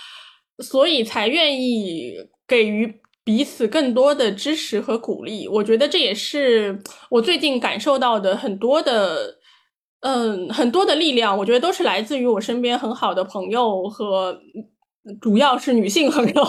[0.63, 2.15] 所以才愿意
[2.47, 2.91] 给予
[3.23, 5.47] 彼此更多的支持和鼓励。
[5.47, 6.77] 我觉得这也是
[7.09, 9.35] 我最近感受到的很多的，
[10.01, 11.37] 嗯，很多的力量。
[11.37, 14.39] 我觉得都是来自于我身边很好的朋友和
[15.21, 16.47] 主要是女性朋友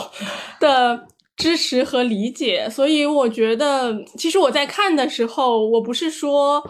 [0.61, 1.07] 的
[1.37, 2.69] 支持和理解。
[2.71, 6.69] 所以我觉得，其实我在看的时候，我不是说，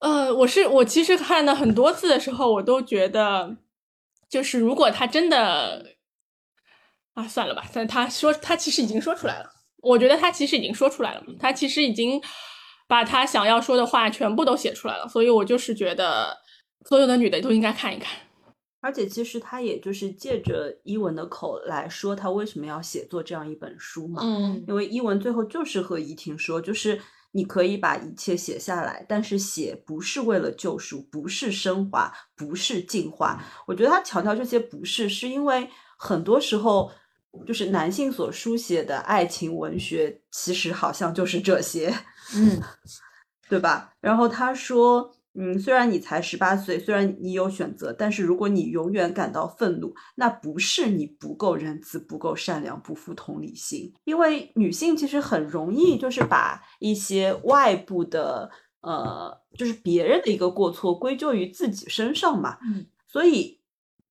[0.00, 3.56] 呃，我是我其实看了很多次的时候，我都觉得。
[4.26, 5.93] 就是如果他真的
[7.14, 7.64] 啊，算了吧。
[7.72, 9.50] 但他说他其实已经说出来了，
[9.82, 12.20] 我觉得他其实已经说出来了，他其实已经
[12.86, 15.08] 把他想要说的话全部都写出来了。
[15.08, 16.36] 所以我就是觉得
[16.88, 18.10] 所有的女的都应该看一看。
[18.80, 24.20] 而且其实他也就是借着伊文的口来说，他为什么要写作这样一本书嘛？
[24.22, 27.00] 嗯，因为伊文最后就是和怡婷说，就是。
[27.36, 33.42] 你可以把一切写下来，但是写不是为了救赎，不是升华，不是进化。
[33.66, 36.92] 我觉得他强调这些不是，是因为很多时候
[37.46, 41.94] 就是男性所书写的爱情文学，其实好像就是这些，
[42.36, 42.60] 嗯，
[43.48, 43.92] 对吧？
[44.00, 45.14] 然后他说。
[45.36, 53.92] 嗯，虽然你才十八岁，虽然你有选择，但是如果你永远感到愤怒，那不是你不够仁慈、不够善良、不负同理心。
[54.04, 58.48] 因为女性其实很容易就是把一些外部的，
[58.82, 62.56] 呃，就是别人的一个过错归咎于自己身上嘛。
[62.64, 63.58] 嗯，所以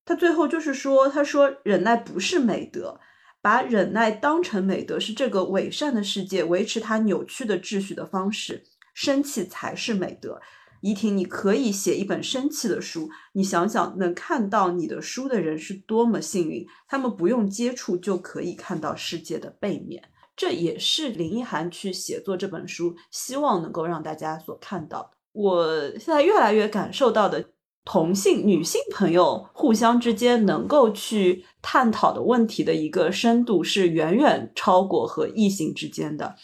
[0.04, 3.00] 他最后就是说，他说忍耐不是美德，
[3.44, 8.64] 把忍耐当成美德是这个伪善的世界维持它扭曲的秩序的方式，
[8.94, 10.40] 生气才是美德。
[10.80, 13.10] 怡婷，你可以写一本生气的书。
[13.34, 20.02] 你想想，能看到你的书的人是多么幸运，他们不用接触就可以看到世界的背面。
[20.34, 25.10] 这也是林一涵去写作这本书，希望能够让大家所看到。
[25.32, 27.44] 我现在越来越感受到的
[27.84, 36.34] 同性女性朋友互相之间能够去探讨的问题的一个深度，是远远超过和异性之间的。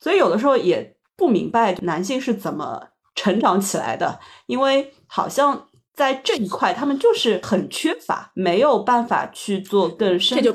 [0.00, 2.88] 所以有的时候也不明白男性是怎么。
[3.16, 10.52] 成长起来的，因为好像在这一块，他们就是很缺乏，没有办法去做更深的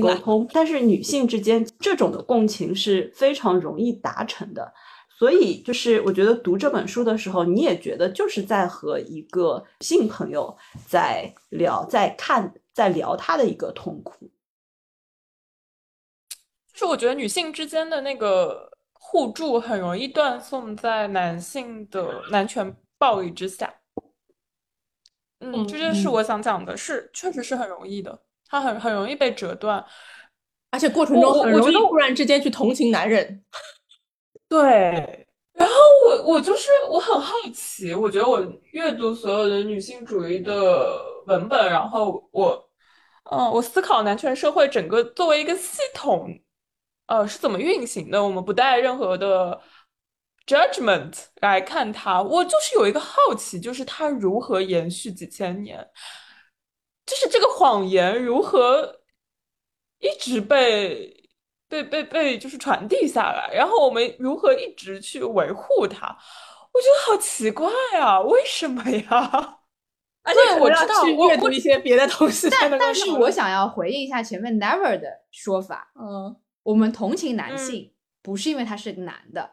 [0.00, 0.48] 沟通。
[0.50, 4.72] 但是女性之间这种的共情是非常容易达成的，
[5.18, 14.30] 所以就是我觉得读这本书的时候，你也觉得就是在和一个性朋友在聊，在看，在聊他的一个痛苦。
[16.72, 18.68] 就是我觉得女性之间的那个。
[19.00, 23.72] 互助很容易断送在男性的男权暴力之下。
[25.38, 29.82] 嗯，嗯这就是我想讲的，是确实是很容易的，它很很容易被折断。
[30.72, 33.42] 而且过程中我我很容易我觉得我突然之间去同情男人。
[34.48, 35.74] 对，然后
[36.06, 38.40] 我我就是我很好奇，我觉得我
[38.72, 42.70] 阅读所有的女性主义的文本，然后我，
[43.30, 46.26] 嗯，我思考男权社会整个作为一个系统，
[47.08, 49.60] 呃，是怎么运行的，我们不带任何的
[50.46, 51.12] judgment
[51.42, 55.86] 来看它，我就是有一个好奇，就是它如何延续几千年，
[57.04, 59.00] 就是这个谎言如何
[59.98, 61.17] 一直被。
[61.68, 66.16] 被被被就是传递下来，然后我们如何一直去维护它？
[66.72, 69.58] 我觉得好奇怪啊，为什么呀？
[70.22, 77.92] 而且对我知道去我我阅读一些别的东西才但但是我想要回应一下前面 never 的说法，嗯我们同情男嗯性，
[78.22, 79.52] 不是因为他是男的，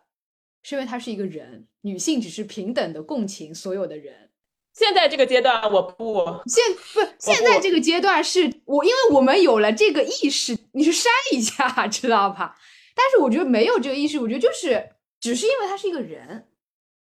[0.63, 4.31] 是因为他是一个人，女性只是平等的共情所有的人。
[4.73, 6.61] 现在这个阶段我不，现
[6.93, 12.55] 不现在这个阶段是我，因为我们有了这个意识，你去删一下， 知道吧？
[12.93, 16.47] 但是我觉得没有这个意识，我觉得就是只是因为他是一个人，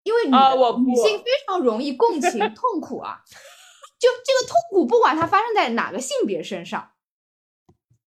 [0.03, 3.21] 因为女我女性非常容易共情 痛苦啊，
[3.99, 6.91] 就这个痛苦，不管它发生在哪个性别身上，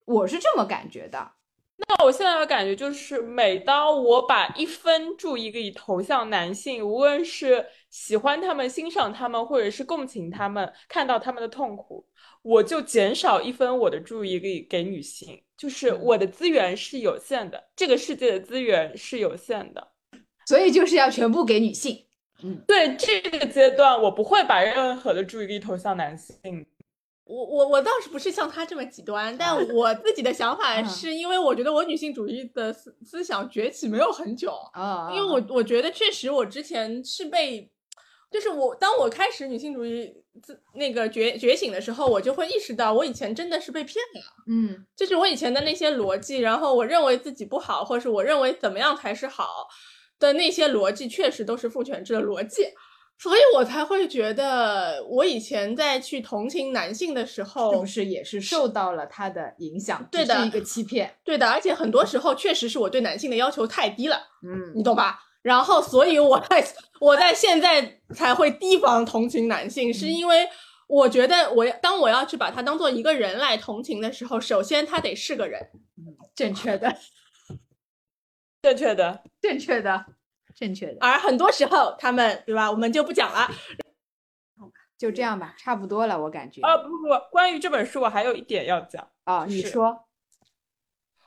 [0.06, 1.32] 我是这么感觉的。
[1.88, 12.06] 那我现在的感觉就是，每当我把一分注意力投向男性，无论是喜欢他们、欣赏他们，或者是共情他们，看到他们的痛苦，
[12.42, 15.42] 我就减少一分我的注意力给女性。
[15.56, 19.92] 就是我的资源是有限的，这个世界的资源是有限的。
[20.46, 22.06] 所以就是要全部给女性。
[22.42, 26.36] 嗯对这个阶段，我不会把任何的注意力投向男性。
[27.22, 37.70] 我我我倒是不是像他这么极端，但我自己的想法嗯是因为我觉得我女性主义的思思想崛起没有很久，啊因为我我觉得确实我之前是被，
[38.28, 49.68] 就是我当我开始女性主义自那个觉觉醒的时候，我就会意识到我以前真的是被骗了，嗯就是我以前的那些逻辑，然后我认为自己不好，或是我认为怎么样才是好
[50.18, 52.64] 的那些逻辑，确实都是父权制的逻辑。
[53.18, 60.04] 所以我才会觉得，我以前在去同情男性的时是候不，是也是受到了他的影响？
[60.10, 61.14] 对的是一个欺骗。
[61.22, 65.20] 对的，而且很多时候确实是我对男性的要求太低了，嗯你懂吧？
[65.42, 66.64] 然后，所以我在
[67.00, 70.48] 我在现在才会提防同情男性，是因为
[70.86, 75.70] 我觉得我要当我要去把他当做一个人来同情的时候，首先他得是个人。
[76.34, 76.96] 正确的，
[78.62, 80.06] 正确的，正确的，
[80.54, 80.96] 正确的。
[81.00, 82.70] 而很多时候，他们对吧？
[82.70, 83.50] 我们就不讲了。
[84.96, 86.60] 就这样吧，差不多了，我感觉。
[86.62, 89.06] 啊不不不，关于这本书，我还有一点要讲。
[89.24, 90.06] 啊，你说，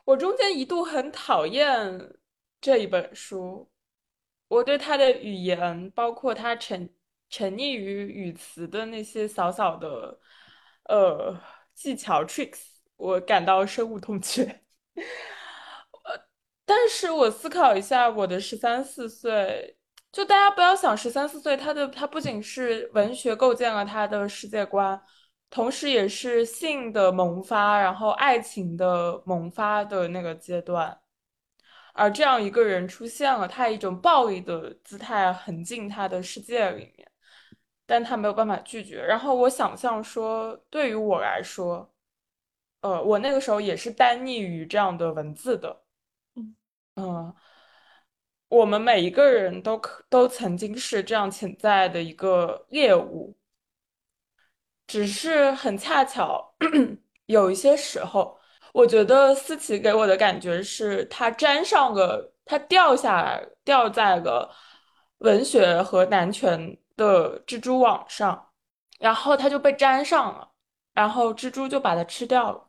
[0.05, 2.15] 我中间一度很讨厌
[2.61, 3.69] 这一本书，
[4.55, 6.89] 我对他的语言，包括他沉
[7.29, 10.17] 沉溺于语词的那些小小的
[10.85, 11.37] 呃
[11.73, 12.61] 技巧 tricks，
[12.95, 14.43] 我感到深恶痛绝。
[16.03, 16.27] 呃，
[16.65, 19.77] 但是我思考一下，我的十三四岁，
[20.11, 25.01] 就大家不要想十三四岁，他的他不仅是文学构建了他的世界观。
[25.49, 30.97] 同时也是性的萌发，然后爱情的萌发的那个阶段，
[31.95, 37.09] 而这样一个人出现了，他以一种暴力的姿态横进他的世界里面，
[37.85, 39.01] 但他没有办法拒绝。
[39.01, 41.89] 然后我想象说，对于我来说，
[42.81, 45.83] 呃，我那个时候也是单溺于这样的文字的，
[46.95, 47.33] 嗯、
[48.49, 53.37] 我们每一个人都可都曾经是这样潜在的一个猎物。
[54.87, 56.55] 只是很恰巧，
[57.25, 58.37] 有一些时候，
[58.75, 64.53] 我觉得思琪给我的感觉是，他沾上了，他掉下来，掉在了
[65.19, 68.49] 文学和男权的蜘蛛网上，
[68.99, 70.51] 然后他就被粘上了，
[70.93, 72.67] 然后蜘蛛就把它吃掉了，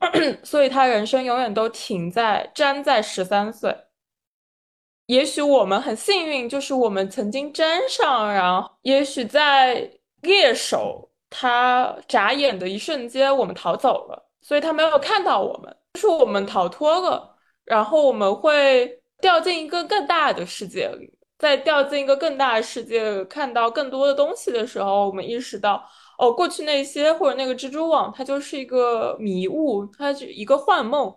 [0.42, 3.76] 所以他人生永远都停在粘在十三岁。
[5.08, 9.90] 也许我们很幸运，就是我们曾经粘上，然后也许在
[10.22, 11.10] 猎手。
[11.36, 17.34] 他眨眼的一瞬间，我们逃走了，所以他没有看到我们，就是我们逃脱了。
[17.64, 25.82] 然后我们会掉进一个更大的世界里，在掉进一个更大的世界，看到更多的东西的时候，我们意识到，
[26.18, 31.08] 哦，过去那些或者那个蜘蛛网，它就是一个迷雾，它是一个幻梦，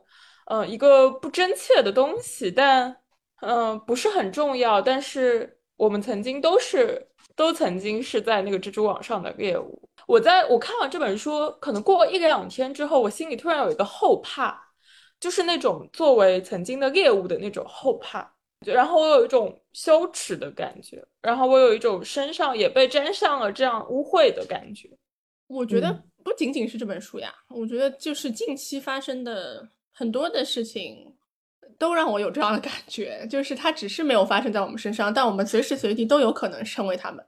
[0.46, 2.96] 嗯、呃，一个不真切的东西，但
[3.42, 4.82] 嗯、不是很重要。
[4.82, 9.87] 但是我们曾经都是，都曾经是在那个蜘蛛网上的猎物。
[10.08, 14.60] 我在我看完这本书，可能过一两天之后，我心里突然有一个后怕，
[15.20, 18.34] 就是那种作为曾经的猎物的那种后怕。
[18.66, 24.90] 然后我有一种羞耻的感觉，然后我有一种身上也被沾上了这样污秽的感觉。
[25.46, 25.94] 我觉得
[26.24, 31.16] 不仅仅是这本书呀，我觉得就是近期发生的很多的事情，
[31.78, 37.24] 都让我有这样的感觉，就是它只是没有发生在我们身上，但我们随时随地都有可能成为他们。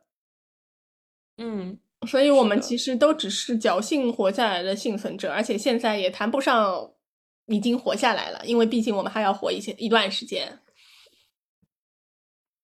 [1.37, 1.77] 嗯，
[2.07, 6.89] 所以我们其实都只是侥幸活下来的幸存者，而且现在也谈不上
[7.47, 10.59] 已经活下来了，因为毕竟我们还要活一些一段时间。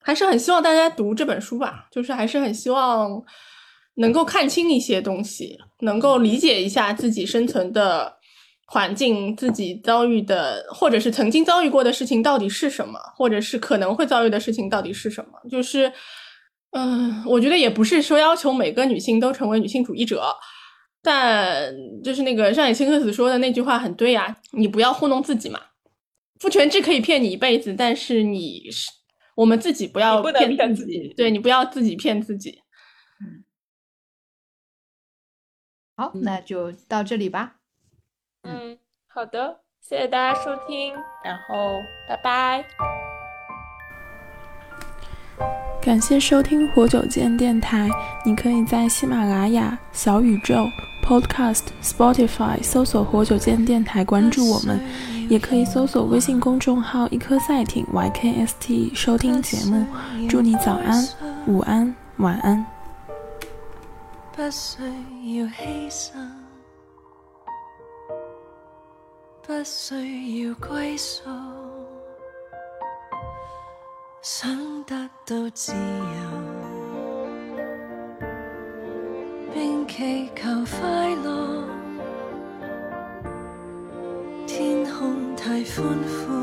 [0.01, 3.23] 还是很希望大家读这本书吧，就是还是很希望
[3.95, 8.15] 能够看清一些东西，能够理解一下自己生存的
[8.67, 15.31] 环境，自己遭遇的或者是曾经遭遇过的事情到底是什么，或者是可能会遭遇的事情到底是什么。
[15.49, 15.91] 就是，
[16.77, 20.35] 嗯，我觉得也不是说要求每个女性都成为女性主义者，
[21.01, 21.73] 但
[22.03, 25.59] 就是那个上野千鹤子说的那句话很对呀，你不要糊弄自己嘛。
[26.39, 28.91] 父权制可以骗你一辈子，但是你是。
[29.35, 32.61] 我们自己不要骗自己，对你不要自己骗自己。
[33.19, 33.43] 嗯，
[35.97, 37.57] 好，那就到这里吧。
[38.43, 43.14] 嗯，好的，谢谢大家收听，然后拜拜。
[45.81, 47.89] 感谢收听活久见电台，
[48.25, 50.65] 你可以在喜马拉雅、小宇宙、
[51.03, 54.79] Podcast、Spotify 搜索“活久见电台”，关注我们。
[55.27, 59.85] 也可以搜索微信公众号“一颗赛艇 ”（YKST） 收听节目。
[60.29, 61.07] 祝你早安、
[61.47, 62.63] 午安、晚安。
[64.35, 64.83] 不需
[65.37, 65.47] 要，
[70.59, 71.23] 归宿，
[74.27, 74.49] 想
[74.85, 75.77] 得到自由，
[79.53, 81.63] 并祈求快乐。
[84.47, 86.33] 天空太宽阔，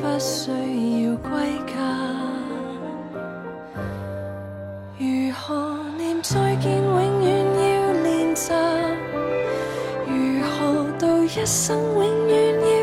[0.00, 0.50] 不需
[1.04, 1.30] 要归
[1.68, 1.72] 家。
[4.98, 8.52] 如何念再见，永远要练习。
[10.08, 12.75] 如何度一生，永远要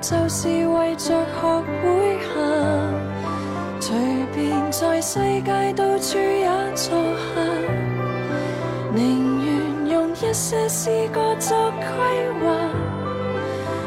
[0.00, 2.30] 就是为着学会行。
[3.80, 3.96] 随
[4.34, 7.40] 便在世界到处也坐下，
[8.94, 11.82] 宁愿用一些诗歌作规
[12.40, 12.44] 划，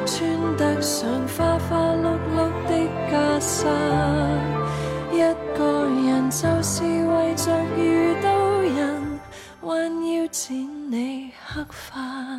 [0.05, 2.37] 穿得上花花碌碌
[2.67, 2.71] 的
[3.09, 3.65] 袈裟。
[5.13, 5.17] 一
[5.57, 8.27] 个人就是为着遇到
[8.61, 9.19] 人，
[9.61, 9.67] 还
[10.17, 10.53] 要剪
[10.91, 12.32] 你黑发。